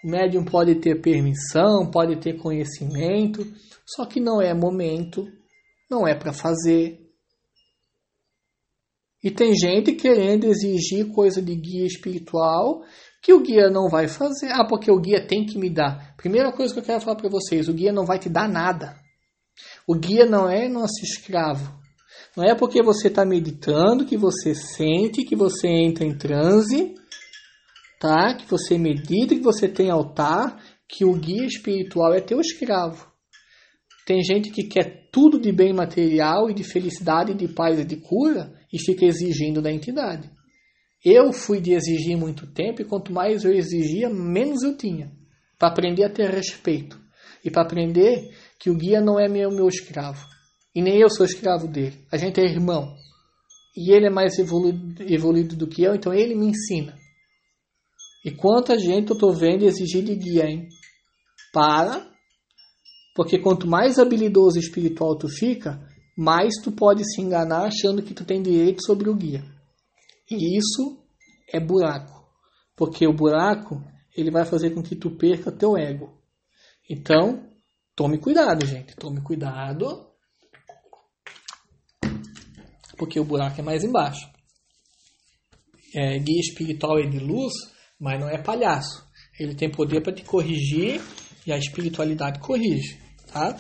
O 0.02 0.10
médium 0.10 0.42
pode 0.42 0.76
ter 0.76 1.02
permissão, 1.02 1.90
pode 1.90 2.18
ter 2.18 2.38
conhecimento, 2.38 3.46
só 3.84 4.06
que 4.06 4.18
não 4.18 4.40
é 4.40 4.54
momento, 4.54 5.22
não 5.90 6.08
é 6.08 6.14
para 6.14 6.32
fazer. 6.32 6.98
E 9.22 9.30
tem 9.30 9.54
gente 9.54 9.92
querendo 9.92 10.46
exigir 10.46 11.12
coisa 11.12 11.42
de 11.42 11.54
guia 11.54 11.86
espiritual 11.86 12.82
que 13.22 13.32
o 13.34 13.40
guia 13.40 13.68
não 13.68 13.88
vai 13.88 14.08
fazer. 14.08 14.50
Ah, 14.50 14.66
porque 14.66 14.90
o 14.90 14.98
guia 14.98 15.26
tem 15.26 15.44
que 15.44 15.58
me 15.58 15.68
dar. 15.68 16.14
Primeira 16.16 16.50
coisa 16.52 16.72
que 16.72 16.80
eu 16.80 16.84
quero 16.84 17.00
falar 17.02 17.16
para 17.16 17.28
vocês: 17.28 17.68
o 17.68 17.74
guia 17.74 17.92
não 17.92 18.06
vai 18.06 18.18
te 18.18 18.28
dar 18.28 18.48
nada. 18.48 18.96
O 19.86 19.94
guia 19.94 20.24
não 20.24 20.48
é 20.48 20.68
nosso 20.68 21.02
escravo. 21.02 21.78
Não 22.36 22.44
é 22.44 22.54
porque 22.54 22.82
você 22.82 23.08
está 23.08 23.24
meditando 23.24 24.06
que 24.06 24.16
você 24.16 24.54
sente, 24.54 25.24
que 25.24 25.36
você 25.36 25.68
entra 25.68 26.04
em 26.04 26.16
transe, 26.16 26.94
tá? 27.98 28.34
Que 28.34 28.48
você 28.48 28.78
medita, 28.78 29.34
que 29.34 29.42
você 29.42 29.68
tem 29.68 29.90
altar, 29.90 30.62
que 30.88 31.04
o 31.04 31.12
guia 31.12 31.44
espiritual 31.44 32.14
é 32.14 32.20
teu 32.20 32.40
escravo. 32.40 33.10
Tem 34.06 34.22
gente 34.22 34.50
que 34.50 34.64
quer 34.64 35.08
tudo 35.12 35.40
de 35.40 35.52
bem 35.52 35.72
material 35.72 36.48
e 36.48 36.54
de 36.54 36.64
felicidade, 36.64 37.34
de 37.34 37.48
paz 37.48 37.78
e 37.78 37.84
de 37.84 37.96
cura 37.96 38.59
e 38.72 38.78
fica 38.78 39.04
exigindo 39.04 39.60
da 39.60 39.72
entidade. 39.72 40.30
Eu 41.04 41.32
fui 41.32 41.60
de 41.60 41.72
exigir 41.72 42.16
muito 42.16 42.46
tempo 42.46 42.82
e 42.82 42.84
quanto 42.84 43.12
mais 43.12 43.44
eu 43.44 43.52
exigia, 43.52 44.10
menos 44.10 44.62
eu 44.62 44.76
tinha. 44.76 45.10
Para 45.58 45.68
aprender 45.68 46.04
a 46.04 46.10
ter 46.10 46.30
respeito. 46.30 47.00
E 47.44 47.50
para 47.50 47.62
aprender 47.62 48.30
que 48.58 48.70
o 48.70 48.76
guia 48.76 49.00
não 49.00 49.18
é 49.18 49.28
meu, 49.28 49.50
meu 49.50 49.66
escravo. 49.66 50.26
E 50.74 50.82
nem 50.82 51.00
eu 51.00 51.08
sou 51.08 51.24
escravo 51.24 51.66
dele. 51.66 52.04
A 52.12 52.16
gente 52.16 52.38
é 52.38 52.44
irmão. 52.44 52.94
E 53.76 53.92
ele 53.92 54.06
é 54.06 54.10
mais 54.10 54.38
evoluído, 54.38 55.02
evoluído 55.02 55.56
do 55.56 55.66
que 55.66 55.82
eu, 55.82 55.94
então 55.94 56.12
ele 56.12 56.34
me 56.34 56.48
ensina. 56.48 56.94
E 58.24 58.30
quanta 58.30 58.78
gente 58.78 59.08
eu 59.08 59.14
estou 59.14 59.32
vendo 59.34 59.64
exigir 59.64 60.04
de 60.04 60.14
guia, 60.14 60.44
hein? 60.44 60.68
Para. 61.52 62.06
Porque 63.14 63.38
quanto 63.38 63.66
mais 63.66 63.98
habilidoso 63.98 64.58
espiritual 64.58 65.16
tu 65.16 65.28
fica, 65.28 65.80
mais 66.16 66.54
tu 66.62 66.72
pode 66.72 67.02
se 67.04 67.20
enganar 67.20 67.66
achando 67.66 68.02
que 68.02 68.14
tu 68.14 68.24
tem 68.24 68.42
direito 68.42 68.84
sobre 68.84 69.08
o 69.08 69.14
guia. 69.14 69.44
E 70.30 70.56
isso 70.56 70.98
é 71.52 71.58
buraco. 71.58 72.20
Porque 72.76 73.06
o 73.06 73.12
buraco, 73.12 73.82
ele 74.16 74.30
vai 74.30 74.44
fazer 74.44 74.70
com 74.70 74.82
que 74.82 74.96
tu 74.96 75.10
perca 75.10 75.52
teu 75.52 75.76
ego. 75.76 76.18
Então, 76.88 77.46
tome 77.94 78.18
cuidado, 78.18 78.66
gente. 78.66 78.94
Tome 78.96 79.20
cuidado. 79.20 80.08
Porque 82.96 83.18
o 83.18 83.24
buraco 83.24 83.60
é 83.60 83.62
mais 83.62 83.84
embaixo. 83.84 84.28
É, 85.94 86.18
guia 86.18 86.40
espiritual 86.40 86.98
é 86.98 87.06
de 87.06 87.18
luz, 87.18 87.52
mas 87.98 88.20
não 88.20 88.28
é 88.28 88.40
palhaço. 88.42 89.04
Ele 89.38 89.54
tem 89.54 89.70
poder 89.70 90.02
para 90.02 90.12
te 90.12 90.24
corrigir 90.24 91.00
e 91.46 91.52
a 91.52 91.58
espiritualidade 91.58 92.40
corrige, 92.40 93.00
tá? 93.32 93.56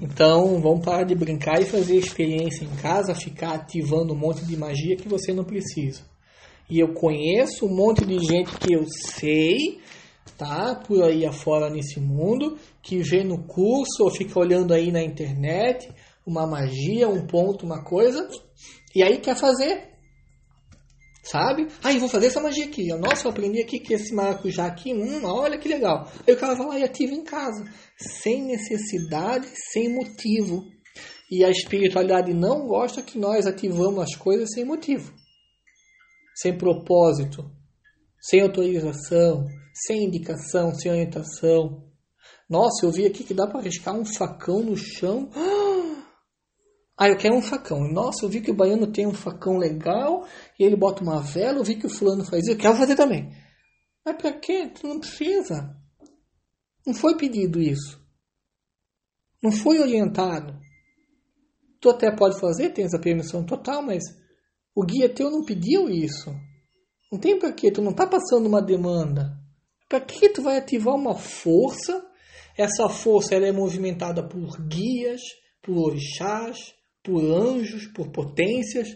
Então, 0.00 0.60
vamos 0.60 0.84
parar 0.84 1.04
de 1.04 1.14
brincar 1.14 1.60
e 1.60 1.64
fazer 1.64 1.96
experiência 1.96 2.64
em 2.64 2.76
casa, 2.76 3.14
ficar 3.14 3.54
ativando 3.54 4.12
um 4.12 4.18
monte 4.18 4.44
de 4.44 4.56
magia 4.56 4.96
que 4.96 5.08
você 5.08 5.32
não 5.32 5.44
precisa. 5.44 6.02
E 6.68 6.78
eu 6.78 6.92
conheço 6.92 7.66
um 7.66 7.74
monte 7.74 8.04
de 8.04 8.18
gente 8.18 8.56
que 8.58 8.74
eu 8.74 8.84
sei, 8.88 9.80
tá? 10.36 10.74
Por 10.74 11.02
aí 11.02 11.24
afora 11.24 11.70
nesse 11.70 12.00
mundo, 12.00 12.58
que 12.82 12.98
vê 12.98 13.22
no 13.24 13.44
curso 13.44 14.02
ou 14.04 14.10
fica 14.10 14.38
olhando 14.38 14.74
aí 14.74 14.90
na 14.90 15.02
internet 15.02 15.88
uma 16.26 16.46
magia, 16.46 17.08
um 17.08 17.24
ponto, 17.26 17.64
uma 17.64 17.84
coisa, 17.84 18.28
e 18.94 19.02
aí 19.02 19.18
quer 19.18 19.36
fazer. 19.36 19.95
Sabe? 21.30 21.66
Ah, 21.82 21.92
eu 21.92 21.98
vou 21.98 22.08
fazer 22.08 22.26
essa 22.26 22.40
magia 22.40 22.64
aqui. 22.64 22.86
Nossa, 22.88 23.26
eu 23.26 23.32
aprendi 23.32 23.60
aqui 23.60 23.80
que 23.80 23.94
esse 23.94 24.14
maracujá 24.14 24.66
aqui, 24.66 24.94
hum, 24.94 25.24
olha 25.24 25.58
que 25.58 25.68
legal. 25.68 26.08
Aí 26.26 26.34
o 26.34 26.36
cara 26.36 26.54
vai 26.54 26.66
lá 26.66 26.78
e 26.78 26.84
ativa 26.84 27.14
em 27.14 27.24
casa 27.24 27.64
sem 27.98 28.44
necessidade, 28.44 29.48
sem 29.72 29.92
motivo. 29.92 30.62
E 31.28 31.44
a 31.44 31.50
espiritualidade 31.50 32.32
não 32.32 32.68
gosta 32.68 33.02
que 33.02 33.18
nós 33.18 33.44
ativamos 33.44 34.00
as 34.00 34.14
coisas 34.14 34.48
sem 34.54 34.64
motivo, 34.64 35.12
sem 36.36 36.56
propósito, 36.56 37.50
sem 38.20 38.40
autorização, 38.42 39.48
sem 39.74 40.04
indicação, 40.04 40.72
sem 40.72 40.92
orientação. 40.92 41.82
Nossa, 42.48 42.86
eu 42.86 42.92
vi 42.92 43.04
aqui 43.04 43.24
que 43.24 43.34
dá 43.34 43.48
para 43.48 43.60
riscar 43.60 43.96
um 43.96 44.04
facão 44.04 44.62
no 44.62 44.76
chão. 44.76 45.28
Ah, 45.34 45.65
eu 47.04 47.16
quero 47.16 47.34
um 47.34 47.42
facão. 47.42 47.80
Nossa, 47.92 48.24
eu 48.24 48.28
vi 48.28 48.40
que 48.40 48.50
o 48.50 48.56
baiano 48.56 48.90
tem 48.90 49.06
um 49.06 49.12
facão 49.12 49.58
legal 49.58 50.26
e 50.58 50.64
ele 50.64 50.76
bota 50.76 51.02
uma 51.02 51.20
vela. 51.20 51.58
Eu 51.58 51.64
vi 51.64 51.76
que 51.76 51.86
o 51.86 51.90
fulano 51.90 52.24
faz 52.24 52.42
isso. 52.42 52.52
Eu 52.52 52.58
quero 52.58 52.76
fazer 52.76 52.96
também. 52.96 53.30
Mas 54.04 54.16
para 54.16 54.32
quê? 54.32 54.68
Tu 54.68 54.86
não 54.86 54.98
precisa. 54.98 55.76
Não 56.86 56.94
foi 56.94 57.16
pedido 57.16 57.60
isso. 57.60 58.00
Não 59.42 59.52
foi 59.52 59.80
orientado. 59.80 60.58
Tu 61.80 61.90
até 61.90 62.14
pode 62.14 62.40
fazer, 62.40 62.70
tem 62.70 62.84
essa 62.84 62.98
permissão 62.98 63.44
total, 63.44 63.82
mas 63.82 64.02
o 64.74 64.84
guia 64.84 65.08
teu 65.08 65.30
não 65.30 65.44
pediu 65.44 65.90
isso. 65.90 66.30
Não 67.12 67.18
tem 67.18 67.38
para 67.38 67.52
quê, 67.52 67.70
tu 67.70 67.82
não 67.82 67.90
está 67.90 68.06
passando 68.06 68.46
uma 68.46 68.62
demanda. 68.62 69.36
Para 69.88 70.00
que 70.00 70.28
tu 70.30 70.42
vai 70.42 70.56
ativar 70.56 70.94
uma 70.94 71.14
força? 71.14 72.04
Essa 72.56 72.88
força 72.88 73.34
ela 73.34 73.46
é 73.46 73.52
movimentada 73.52 74.26
por 74.26 74.56
guias, 74.66 75.20
por 75.62 75.76
orixás, 75.76 76.75
por 77.06 77.22
anjos, 77.22 77.86
por 77.86 78.10
potências. 78.10 78.88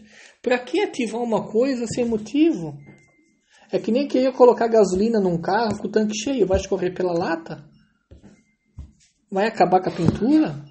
Para 0.43 0.59
que 0.59 0.81
ativar 0.81 1.23
uma 1.23 1.47
coisa 1.47 1.87
sem 1.87 2.05
motivo? 2.05 2.77
É 3.71 3.79
que 3.79 3.93
nem 3.93 4.09
querer 4.09 4.33
colocar 4.33 4.67
gasolina 4.67 5.21
num 5.21 5.41
carro 5.41 5.79
com 5.79 5.87
o 5.87 5.91
tanque 5.91 6.19
cheio, 6.19 6.47
vai 6.47 6.59
escorrer 6.59 6.93
pela 6.93 7.13
lata? 7.13 7.65
Vai 9.31 9.47
acabar 9.47 9.81
com 9.81 9.91
a 9.91 9.93
pintura? 9.93 10.65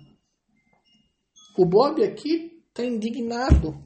O 1.58 1.66
Bob 1.66 2.04
aqui 2.04 2.62
está 2.68 2.84
indignado. 2.84 3.82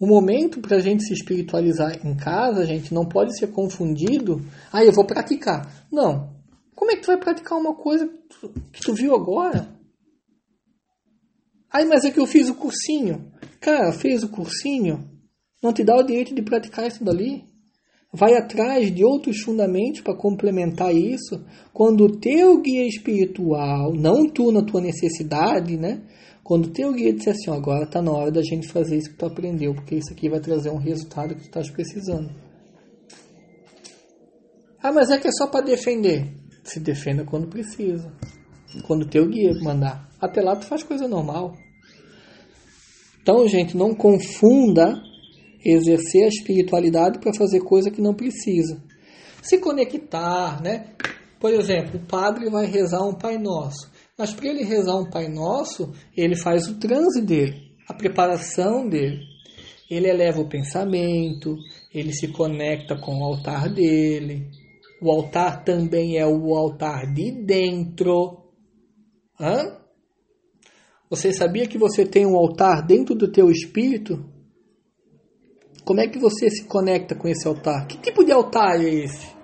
O 0.00 0.06
momento 0.06 0.60
para 0.60 0.78
a 0.78 0.80
gente 0.80 1.04
se 1.04 1.12
espiritualizar 1.12 2.04
em 2.04 2.16
casa, 2.16 2.66
gente, 2.66 2.92
não 2.92 3.06
pode 3.06 3.38
ser 3.38 3.48
confundido. 3.48 4.40
Ah, 4.72 4.84
eu 4.84 4.92
vou 4.92 5.04
praticar. 5.04 5.86
Não. 5.92 6.40
Como 6.74 6.90
é 6.90 6.96
que 6.96 7.02
tu 7.02 7.08
vai 7.08 7.18
praticar 7.18 7.58
uma 7.58 7.76
coisa 7.76 8.08
que 8.72 8.80
tu 8.80 8.92
viu 8.92 9.14
agora? 9.14 9.79
Ai, 11.72 11.84
mas 11.84 12.04
é 12.04 12.10
que 12.10 12.18
eu 12.18 12.26
fiz 12.26 12.48
o 12.48 12.54
cursinho. 12.54 13.30
Cara, 13.60 13.92
fez 13.92 14.22
o 14.22 14.28
cursinho, 14.28 15.08
não 15.62 15.72
te 15.72 15.84
dá 15.84 15.96
o 15.96 16.02
direito 16.02 16.34
de 16.34 16.42
praticar 16.42 16.86
isso 16.86 17.04
dali. 17.04 17.44
Vai 18.12 18.34
atrás 18.34 18.92
de 18.92 19.04
outros 19.04 19.40
fundamentos 19.40 20.00
para 20.00 20.16
complementar 20.16 20.92
isso. 20.92 21.44
Quando 21.72 22.04
o 22.04 22.18
teu 22.18 22.60
guia 22.60 22.86
espiritual, 22.86 23.94
não 23.94 24.28
tu 24.28 24.50
na 24.50 24.62
tua 24.62 24.80
necessidade, 24.80 25.76
né? 25.76 26.02
Quando 26.42 26.66
o 26.66 26.70
teu 26.70 26.92
guia 26.92 27.12
disser 27.12 27.34
assim, 27.34 27.50
agora 27.50 27.84
está 27.84 28.02
na 28.02 28.10
hora 28.10 28.32
da 28.32 28.42
gente 28.42 28.66
fazer 28.66 28.96
isso 28.96 29.10
que 29.10 29.16
tu 29.16 29.26
aprendeu, 29.26 29.72
porque 29.72 29.94
isso 29.94 30.12
aqui 30.12 30.28
vai 30.28 30.40
trazer 30.40 30.70
um 30.70 30.78
resultado 30.78 31.34
que 31.34 31.42
tu 31.42 31.46
estás 31.46 31.70
precisando. 31.70 32.34
Ah, 34.82 34.90
mas 34.90 35.10
é 35.10 35.18
que 35.18 35.28
é 35.28 35.30
só 35.30 35.46
para 35.46 35.66
defender. 35.66 36.26
Se 36.64 36.80
defenda 36.80 37.24
quando 37.24 37.46
precisa. 37.46 38.12
Quando 38.86 39.06
teu 39.06 39.28
guia 39.28 39.52
mandar. 39.62 40.08
Até 40.20 40.40
lá 40.40 40.56
tu 40.56 40.66
faz 40.66 40.82
coisa 40.82 41.08
normal. 41.08 41.54
Então, 43.22 43.46
gente, 43.46 43.76
não 43.76 43.94
confunda 43.94 45.02
exercer 45.64 46.24
a 46.24 46.28
espiritualidade 46.28 47.18
para 47.18 47.34
fazer 47.34 47.60
coisa 47.60 47.90
que 47.90 48.00
não 48.00 48.14
precisa. 48.14 48.82
Se 49.42 49.58
conectar, 49.58 50.62
né? 50.62 50.86
Por 51.38 51.52
exemplo, 51.52 51.98
o 51.98 52.06
padre 52.06 52.50
vai 52.50 52.66
rezar 52.66 53.02
um 53.06 53.14
Pai 53.14 53.38
Nosso. 53.38 53.90
Mas 54.18 54.32
para 54.32 54.48
ele 54.48 54.62
rezar 54.62 54.96
um 54.96 55.08
Pai 55.08 55.28
Nosso, 55.28 55.92
ele 56.14 56.36
faz 56.36 56.68
o 56.68 56.78
transe 56.78 57.22
dele, 57.22 57.72
a 57.88 57.94
preparação 57.94 58.86
dele. 58.88 59.20
Ele 59.90 60.08
eleva 60.08 60.40
o 60.40 60.48
pensamento, 60.48 61.56
ele 61.92 62.12
se 62.12 62.28
conecta 62.28 62.96
com 62.96 63.18
o 63.18 63.24
altar 63.24 63.72
dele. 63.72 64.46
O 65.02 65.10
altar 65.10 65.64
também 65.64 66.18
é 66.18 66.26
o 66.26 66.54
altar 66.54 67.12
de 67.12 67.32
dentro. 67.32 68.39
Hã? 69.40 69.78
Você 71.08 71.32
sabia 71.32 71.66
que 71.66 71.78
você 71.78 72.04
tem 72.04 72.26
um 72.26 72.36
altar 72.36 72.86
dentro 72.86 73.14
do 73.14 73.32
teu 73.32 73.50
espírito? 73.50 74.24
Como 75.84 76.00
é 76.00 76.06
que 76.06 76.18
você 76.18 76.50
se 76.50 76.64
conecta 76.64 77.16
com 77.16 77.26
esse 77.26 77.48
altar? 77.48 77.86
Que 77.86 77.98
tipo 77.98 78.22
de 78.22 78.30
altar 78.30 78.80
é 78.80 78.88
esse? 78.88 79.40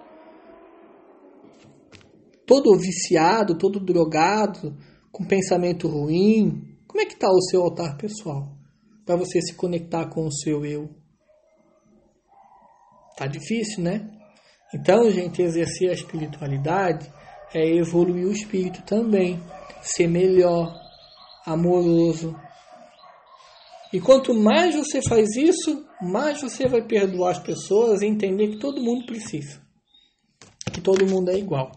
todo 2.47 2.79
viciado, 2.79 3.59
todo 3.59 3.81
drogado, 3.81 4.77
com 5.11 5.25
pensamento 5.25 5.89
ruim, 5.89 6.79
como 6.87 7.01
é 7.01 7.05
que 7.05 7.15
está 7.15 7.29
o 7.29 7.43
seu 7.51 7.63
altar 7.63 7.97
pessoal? 7.97 8.57
Para 9.05 9.17
você 9.17 9.41
se 9.43 9.55
conectar 9.55 10.07
com 10.09 10.25
o 10.25 10.33
seu 10.33 10.65
eu. 10.65 10.89
Tá 13.17 13.27
difícil, 13.27 13.83
né? 13.83 14.11
Então, 14.75 15.11
gente, 15.11 15.43
exercer 15.43 15.91
a 15.91 15.95
espiritualidade 15.95 17.13
é 17.57 17.75
evoluir 17.75 18.27
o 18.27 18.33
espírito 18.33 18.83
também, 18.83 19.41
ser 19.81 20.07
melhor, 20.07 20.79
amoroso. 21.47 22.37
E 23.91 23.99
quanto 23.99 24.35
mais 24.35 24.75
você 24.75 25.01
faz 25.01 25.35
isso, 25.37 25.87
mais 26.03 26.43
você 26.43 26.69
vai 26.69 26.83
perdoar 26.83 27.31
as 27.31 27.39
pessoas 27.39 28.03
e 28.03 28.07
entender 28.07 28.49
que 28.49 28.59
todo 28.59 28.83
mundo 28.83 29.07
precisa, 29.07 29.59
que 30.71 30.83
todo 30.83 31.07
mundo 31.07 31.31
é 31.31 31.39
igual. 31.39 31.73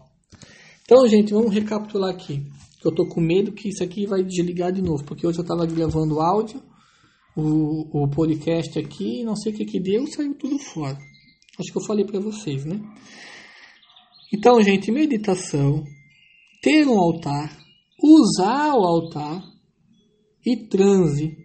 Então, 0.82 1.08
gente, 1.08 1.32
vamos 1.32 1.54
recapitular 1.54 2.10
aqui. 2.10 2.44
Eu 2.84 2.94
tô 2.94 3.06
com 3.06 3.20
medo 3.20 3.52
que 3.52 3.70
isso 3.70 3.82
aqui 3.82 4.06
vai 4.06 4.22
desligar 4.22 4.72
de 4.72 4.82
novo, 4.82 5.02
porque 5.04 5.26
hoje 5.26 5.38
eu 5.38 5.42
estava 5.42 5.64
gravando 5.64 6.20
áudio, 6.20 6.62
o, 7.34 8.02
o 8.04 8.10
podcast 8.10 8.78
aqui, 8.78 9.24
não 9.24 9.36
sei 9.36 9.52
o 9.52 9.56
que 9.56 9.64
que 9.64 9.80
deu, 9.80 10.06
saiu 10.06 10.34
tudo 10.34 10.58
fora. 10.58 10.98
Acho 11.58 11.72
que 11.72 11.78
eu 11.78 11.86
falei 11.86 12.04
para 12.04 12.20
vocês, 12.20 12.66
né? 12.66 12.78
Então, 14.32 14.62
gente, 14.62 14.92
meditação, 14.92 15.82
ter 16.62 16.86
um 16.86 16.98
altar, 16.98 17.50
usar 18.02 18.74
o 18.74 18.84
altar 18.84 19.42
e 20.46 20.68
transe 20.68 21.36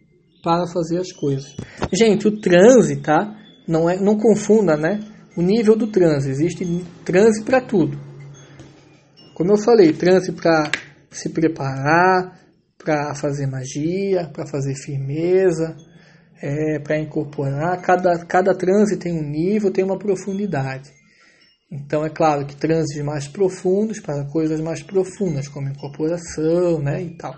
para 0.43 0.67
fazer 0.67 0.99
as 0.99 1.11
coisas. 1.11 1.55
Gente, 1.91 2.27
o 2.27 2.39
transe, 2.39 3.01
tá? 3.01 3.36
Não 3.67 3.89
é, 3.89 3.99
não 3.99 4.15
confunda, 4.15 4.77
né? 4.77 4.99
O 5.36 5.41
nível 5.41 5.75
do 5.75 5.88
transe, 5.88 6.29
existe 6.29 6.63
transe 7.03 7.43
para 7.43 7.59
tudo. 7.59 7.99
Como 9.33 9.51
eu 9.51 9.57
falei, 9.57 9.91
transe 9.91 10.31
para 10.31 10.71
se 11.09 11.29
preparar, 11.29 12.39
para 12.77 13.15
fazer 13.15 13.47
magia, 13.47 14.29
para 14.31 14.45
fazer 14.45 14.75
firmeza, 14.75 15.75
é, 16.41 16.79
para 16.79 16.99
incorporar. 16.99 17.81
Cada, 17.81 18.25
cada 18.25 18.55
transe 18.55 18.97
tem 18.97 19.11
um 19.11 19.27
nível, 19.27 19.71
tem 19.71 19.83
uma 19.83 19.97
profundidade. 19.97 20.91
Então 21.72 22.05
é 22.05 22.09
claro 22.09 22.45
que 22.45 22.55
transes 22.55 23.03
mais 23.03 23.28
profundos 23.28 23.99
para 23.99 24.26
coisas 24.26 24.61
mais 24.61 24.84
profundas, 24.84 25.47
como 25.47 25.70
incorporação 25.70 26.80
né, 26.80 27.01
e 27.01 27.18
tal. 27.18 27.36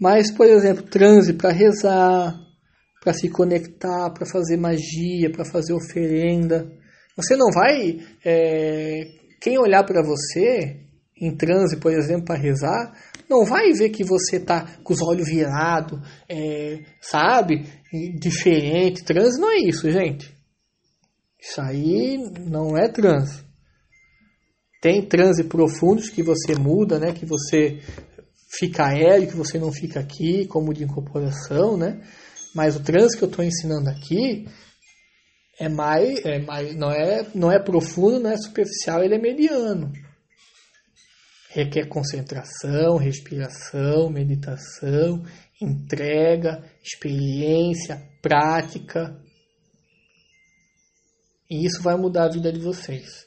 Mas, 0.00 0.30
por 0.30 0.46
exemplo, 0.46 0.82
transe 0.84 1.34
para 1.34 1.50
rezar, 1.52 2.34
para 3.02 3.12
se 3.12 3.28
conectar, 3.28 4.10
para 4.10 4.26
fazer 4.26 4.56
magia, 4.56 5.30
para 5.30 5.44
fazer 5.44 5.74
oferenda. 5.74 6.70
Você 7.16 7.36
não 7.36 7.50
vai. 7.52 7.98
É, 8.24 9.02
quem 9.40 9.58
olhar 9.58 9.84
para 9.84 10.02
você 10.02 10.80
em 11.20 11.36
transe, 11.36 11.76
por 11.76 11.92
exemplo, 11.92 12.24
para 12.24 12.40
rezar, 12.40 12.94
não 13.28 13.44
vai 13.44 13.72
ver 13.72 13.90
que 13.90 14.02
você 14.02 14.36
está 14.36 14.66
com 14.82 14.94
os 14.94 15.02
olhos 15.02 15.28
virados, 15.28 16.00
é, 16.28 16.80
sabe? 17.00 17.66
Diferente. 18.18 19.04
Transe 19.04 19.38
não 19.38 19.50
é 19.50 19.58
isso, 19.58 19.90
gente. 19.90 20.29
Isso 21.42 21.60
aí 21.60 22.18
não 22.46 22.76
é 22.76 22.88
transe. 22.88 23.44
Tem 24.80 25.06
transe 25.06 25.44
profundos 25.44 26.08
que 26.08 26.22
você 26.22 26.54
muda, 26.54 26.98
né? 26.98 27.12
Que 27.12 27.26
você 27.26 27.80
fica 28.58 28.86
aéreo, 28.86 29.28
que 29.28 29.36
você 29.36 29.58
não 29.58 29.72
fica 29.72 30.00
aqui, 30.00 30.46
como 30.46 30.74
de 30.74 30.84
incorporação, 30.84 31.76
né? 31.76 32.00
Mas 32.54 32.76
o 32.76 32.82
transe 32.82 33.16
que 33.16 33.24
eu 33.24 33.28
estou 33.28 33.44
ensinando 33.44 33.88
aqui 33.88 34.46
é 35.58 35.68
mais, 35.68 36.24
é 36.24 36.38
mais 36.38 36.74
não, 36.74 36.90
é, 36.90 37.26
não 37.34 37.52
é 37.52 37.58
profundo, 37.58 38.18
não 38.18 38.30
é 38.30 38.36
superficial, 38.36 39.02
ele 39.02 39.14
é 39.14 39.18
mediano 39.18 39.92
requer 41.50 41.86
concentração, 41.88 42.96
respiração, 42.96 44.08
meditação, 44.08 45.24
entrega, 45.60 46.62
experiência, 46.82 48.00
prática. 48.22 49.16
E 51.50 51.66
isso 51.66 51.82
vai 51.82 51.96
mudar 51.96 52.24
a 52.24 52.32
vida 52.32 52.52
de 52.52 52.60
vocês. 52.60 53.26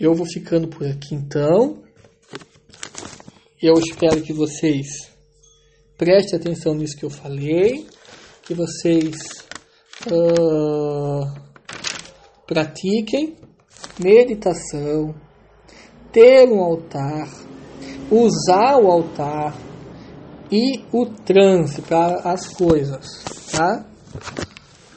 Eu 0.00 0.14
vou 0.14 0.26
ficando 0.26 0.68
por 0.68 0.86
aqui 0.86 1.14
então. 1.14 1.82
Eu 3.62 3.74
espero 3.74 4.22
que 4.22 4.32
vocês 4.32 4.86
prestem 5.98 6.38
atenção 6.38 6.74
nisso 6.74 6.96
que 6.96 7.04
eu 7.04 7.10
falei, 7.10 7.86
que 8.42 8.54
vocês 8.54 9.16
uh, 10.06 11.46
pratiquem 12.46 13.36
meditação, 13.98 15.14
ter 16.12 16.48
um 16.48 16.60
altar, 16.60 17.28
usar 18.10 18.78
o 18.78 18.90
altar 18.90 19.56
e 20.50 20.84
o 20.92 21.06
transe 21.06 21.82
para 21.82 22.30
as 22.30 22.48
coisas, 22.48 23.06
tá? 23.50 23.86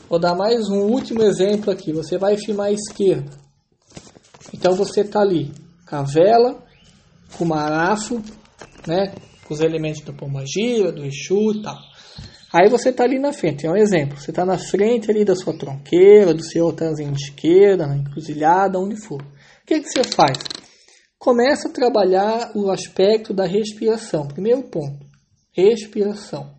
Vou 0.09 0.17
dar 0.17 0.33
mais 0.33 0.67
um 0.69 0.87
último 0.87 1.21
exemplo 1.21 1.71
aqui. 1.71 1.93
Você 1.93 2.17
vai 2.17 2.35
filmar 2.35 2.69
à 2.69 2.71
esquerda. 2.71 3.29
Então 4.51 4.73
você 4.73 5.01
está 5.01 5.21
ali 5.21 5.53
com 5.87 5.97
a 5.97 6.01
vela, 6.01 6.63
com 7.37 7.43
o 7.43 7.47
marafo, 7.47 8.19
né? 8.87 9.13
Com 9.47 9.53
os 9.53 9.59
elementos 9.59 10.01
da 10.01 10.11
pombagira, 10.11 10.91
do 10.91 11.05
Exu 11.05 11.51
e 11.51 11.61
tal. 11.61 11.77
Aí 12.51 12.67
você 12.67 12.89
está 12.89 13.03
ali 13.03 13.19
na 13.19 13.31
frente, 13.31 13.67
é 13.67 13.69
um 13.69 13.75
exemplo. 13.75 14.19
Você 14.19 14.31
está 14.31 14.43
na 14.43 14.57
frente 14.57 15.11
ali 15.11 15.23
da 15.23 15.35
sua 15.35 15.55
tronqueira, 15.55 16.33
do 16.33 16.43
seu 16.43 16.65
altarzinho 16.65 17.11
de 17.11 17.25
esquerda, 17.25 17.85
na 17.85 17.95
encruzilhada, 17.95 18.79
onde 18.79 18.99
for. 19.05 19.21
O 19.21 19.65
que, 19.67 19.79
que 19.79 19.89
você 19.89 20.03
faz? 20.03 20.39
Começa 21.19 21.67
a 21.67 21.71
trabalhar 21.71 22.51
o 22.55 22.71
aspecto 22.71 23.31
da 23.31 23.45
respiração. 23.45 24.27
Primeiro 24.27 24.63
ponto, 24.63 25.05
respiração. 25.51 26.58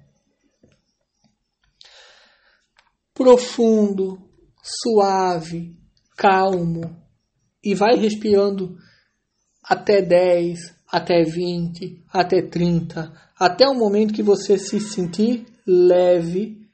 Profundo, 3.21 4.19
suave, 4.63 5.77
calmo. 6.17 6.97
E 7.63 7.75
vai 7.75 7.95
respirando 7.95 8.79
até 9.63 10.01
10, 10.01 10.59
até 10.91 11.23
20, 11.23 12.03
até 12.11 12.41
30, 12.41 13.13
até 13.39 13.69
o 13.69 13.75
momento 13.75 14.15
que 14.15 14.23
você 14.23 14.57
se 14.57 14.81
sentir 14.81 15.45
leve, 15.67 16.67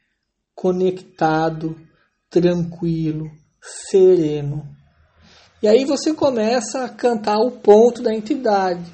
conectado, 0.55 1.77
tranquilo, 2.31 3.29
sereno. 3.91 4.69
E 5.61 5.67
aí 5.67 5.85
você 5.85 6.15
começa 6.15 6.85
a 6.85 6.89
cantar 6.89 7.39
o 7.39 7.59
ponto 7.59 8.05
da 8.05 8.15
entidade. 8.15 8.89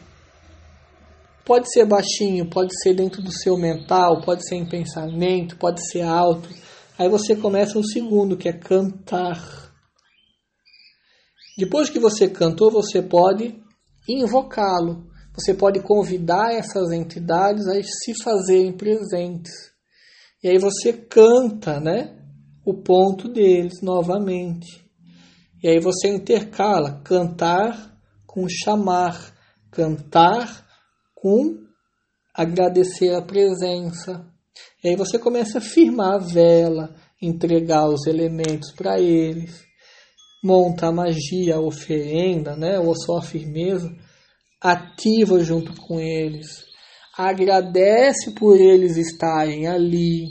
Pode 1.44 1.70
ser 1.70 1.84
baixinho, 1.84 2.48
pode 2.48 2.70
ser 2.82 2.94
dentro 2.94 3.20
do 3.20 3.30
seu 3.30 3.58
mental, 3.58 4.22
pode 4.22 4.48
ser 4.48 4.54
em 4.54 4.66
pensamento, 4.66 5.58
pode 5.58 5.86
ser 5.90 6.00
alto. 6.00 6.61
Aí 6.98 7.08
você 7.08 7.34
começa 7.34 7.78
o 7.78 7.84
segundo, 7.84 8.36
que 8.36 8.48
é 8.48 8.52
cantar. 8.52 9.72
Depois 11.56 11.90
que 11.90 11.98
você 11.98 12.28
cantou, 12.28 12.70
você 12.70 13.02
pode 13.02 13.60
invocá-lo. 14.08 15.10
Você 15.34 15.54
pode 15.54 15.80
convidar 15.80 16.52
essas 16.52 16.92
entidades 16.92 17.66
a 17.66 17.80
se 17.82 18.14
fazerem 18.22 18.72
presentes. 18.72 19.52
E 20.42 20.48
aí 20.48 20.58
você 20.58 20.92
canta, 20.92 21.80
né? 21.80 22.18
O 22.64 22.74
ponto 22.74 23.28
deles 23.28 23.80
novamente. 23.82 24.82
E 25.62 25.68
aí 25.68 25.78
você 25.78 26.08
intercala 26.08 27.00
cantar 27.04 27.96
com 28.26 28.46
chamar, 28.48 29.32
cantar 29.70 30.66
com 31.14 31.62
agradecer 32.34 33.14
a 33.14 33.22
presença. 33.22 34.31
E 34.82 34.88
aí 34.88 34.96
você 34.96 35.18
começa 35.18 35.58
a 35.58 35.60
firmar 35.60 36.14
a 36.14 36.18
vela, 36.18 36.94
entregar 37.20 37.88
os 37.88 38.06
elementos 38.06 38.72
para 38.72 39.00
eles, 39.00 39.62
monta 40.42 40.88
a 40.88 40.92
magia, 40.92 41.56
a 41.56 41.60
oferenda, 41.60 42.56
né? 42.56 42.78
ou 42.78 42.94
só 42.96 43.18
a 43.18 43.22
firmeza, 43.22 43.88
ativa 44.60 45.38
junto 45.40 45.72
com 45.82 46.00
eles 46.00 46.72
agradece 47.16 48.30
por 48.32 48.58
eles 48.58 48.96
estarem 48.96 49.66
ali. 49.66 50.28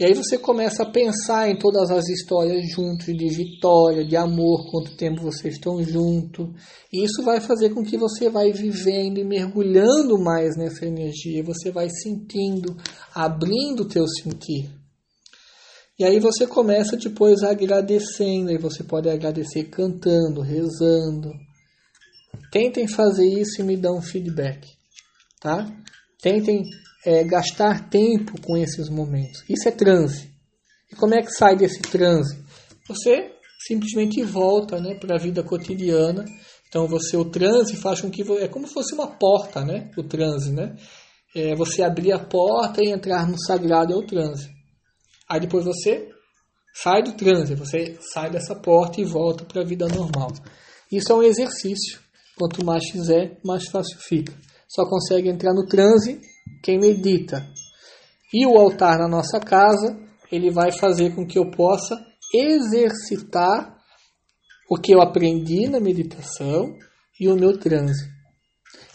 E 0.00 0.04
aí 0.06 0.14
você 0.14 0.38
começa 0.38 0.82
a 0.82 0.90
pensar 0.90 1.50
em 1.50 1.58
todas 1.58 1.90
as 1.90 2.08
histórias 2.08 2.66
juntos, 2.70 3.06
de 3.06 3.28
vitória, 3.28 4.02
de 4.02 4.16
amor, 4.16 4.70
quanto 4.70 4.96
tempo 4.96 5.20
vocês 5.20 5.54
estão 5.54 5.84
juntos. 5.84 6.48
E 6.90 7.04
isso 7.04 7.22
vai 7.22 7.38
fazer 7.38 7.74
com 7.74 7.84
que 7.84 7.98
você 7.98 8.30
vai 8.30 8.50
vivendo 8.50 9.18
e 9.18 9.24
mergulhando 9.24 10.18
mais 10.18 10.56
nessa 10.56 10.86
energia, 10.86 11.44
você 11.44 11.70
vai 11.70 11.90
sentindo, 11.90 12.74
abrindo 13.14 13.82
o 13.82 13.88
teu 13.88 14.08
sentir. 14.08 14.70
E 15.98 16.04
aí 16.04 16.18
você 16.18 16.46
começa 16.46 16.96
depois 16.96 17.42
agradecendo, 17.42 18.48
aí 18.48 18.56
você 18.56 18.82
pode 18.82 19.10
agradecer 19.10 19.64
cantando, 19.64 20.40
rezando. 20.40 21.30
Tentem 22.50 22.88
fazer 22.88 23.26
isso 23.26 23.60
e 23.60 23.64
me 23.64 23.76
dão 23.76 23.98
um 23.98 24.02
feedback 24.02 24.80
tá? 25.40 25.66
Tentem 26.20 26.62
é, 27.04 27.24
gastar 27.24 27.88
tempo 27.88 28.40
com 28.40 28.56
esses 28.56 28.88
momentos. 28.88 29.44
Isso 29.48 29.68
é 29.68 29.72
transe. 29.72 30.30
E 30.90 30.96
como 30.96 31.14
é 31.14 31.22
que 31.22 31.30
sai 31.30 31.56
desse 31.56 31.80
transe? 31.80 32.42
Você 32.88 33.32
simplesmente 33.66 34.22
volta 34.22 34.80
né, 34.80 34.94
para 34.94 35.16
a 35.16 35.18
vida 35.18 35.42
cotidiana. 35.42 36.24
Então 36.68 36.86
você 36.86 37.16
o 37.16 37.24
transe 37.24 37.76
faz 37.76 38.00
com 38.00 38.10
que 38.10 38.22
é 38.38 38.48
como 38.48 38.66
se 38.66 38.74
fosse 38.74 38.94
uma 38.94 39.08
porta, 39.08 39.64
né? 39.64 39.90
O 39.96 40.02
transe, 40.02 40.52
né? 40.52 40.76
É 41.34 41.54
você 41.54 41.82
abrir 41.82 42.12
a 42.12 42.18
porta 42.18 42.82
e 42.82 42.90
entrar 42.90 43.28
no 43.28 43.38
sagrado 43.38 43.92
é 43.92 43.96
o 43.96 44.06
transe. 44.06 44.48
Aí 45.28 45.40
depois 45.40 45.64
você 45.64 46.08
sai 46.74 47.02
do 47.02 47.12
transe, 47.12 47.54
você 47.54 47.98
sai 48.00 48.30
dessa 48.30 48.54
porta 48.54 49.00
e 49.00 49.04
volta 49.04 49.44
para 49.44 49.62
a 49.62 49.64
vida 49.64 49.86
normal. 49.88 50.32
Isso 50.90 51.12
é 51.12 51.14
um 51.14 51.22
exercício. 51.22 52.00
Quanto 52.36 52.64
mais 52.64 52.88
fizer, 52.90 53.38
mais 53.44 53.68
fácil 53.68 53.98
fica 53.98 54.32
só 54.70 54.88
consegue 54.88 55.28
entrar 55.28 55.52
no 55.52 55.66
transe 55.66 56.20
quem 56.62 56.78
medita. 56.78 57.46
E 58.32 58.46
o 58.46 58.58
altar 58.58 58.98
na 58.98 59.08
nossa 59.08 59.40
casa, 59.40 59.98
ele 60.30 60.50
vai 60.50 60.72
fazer 60.72 61.14
com 61.14 61.26
que 61.26 61.38
eu 61.38 61.50
possa 61.50 61.96
exercitar 62.32 63.76
o 64.70 64.76
que 64.76 64.92
eu 64.92 65.00
aprendi 65.00 65.68
na 65.68 65.80
meditação 65.80 66.72
e 67.18 67.28
o 67.28 67.34
meu 67.34 67.58
transe. 67.58 68.08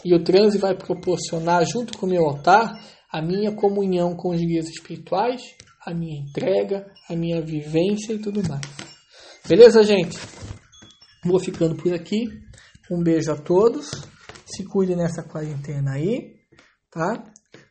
E 0.04 0.14
o 0.14 0.24
transe 0.24 0.56
vai 0.56 0.74
proporcionar, 0.74 1.64
junto 1.66 1.98
com 1.98 2.06
o 2.06 2.08
meu 2.08 2.24
altar, 2.24 2.72
a 3.12 3.20
minha 3.20 3.54
comunhão 3.54 4.14
com 4.16 4.30
os 4.30 4.40
guias 4.40 4.68
espirituais, 4.68 5.42
a 5.84 5.92
minha 5.92 6.18
entrega, 6.18 6.86
a 7.10 7.14
minha 7.14 7.42
vivência 7.42 8.14
e 8.14 8.18
tudo 8.18 8.42
mais. 8.48 8.64
Beleza, 9.46 9.82
gente? 9.82 10.18
Vou 11.24 11.38
ficando 11.38 11.76
por 11.76 11.92
aqui. 11.92 12.24
Um 12.90 13.02
beijo 13.02 13.32
a 13.32 13.36
todos 13.36 13.90
se 14.46 14.64
cuide 14.64 14.94
nessa 14.94 15.22
quarentena 15.22 15.92
aí, 15.92 16.36
tá? 16.90 17.24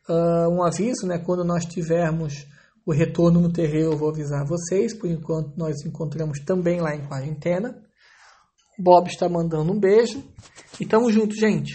Uh, 0.07 0.49
um 0.49 0.63
aviso, 0.63 1.07
né? 1.07 1.17
Quando 1.17 1.43
nós 1.43 1.65
tivermos 1.65 2.45
o 2.85 2.91
retorno 2.91 3.41
no 3.41 3.51
terreiro, 3.51 3.93
eu 3.93 3.97
vou 3.97 4.09
avisar 4.09 4.45
vocês. 4.45 4.93
Por 4.93 5.09
enquanto, 5.09 5.57
nós 5.57 5.83
encontramos 5.85 6.39
também 6.45 6.79
lá 6.79 6.95
em 6.95 7.07
quarentena. 7.07 7.81
Bob 8.77 9.07
está 9.07 9.27
mandando 9.27 9.71
um 9.71 9.79
beijo. 9.79 10.23
E 10.79 10.85
tamo 10.85 11.11
junto, 11.11 11.35
gente. 11.35 11.73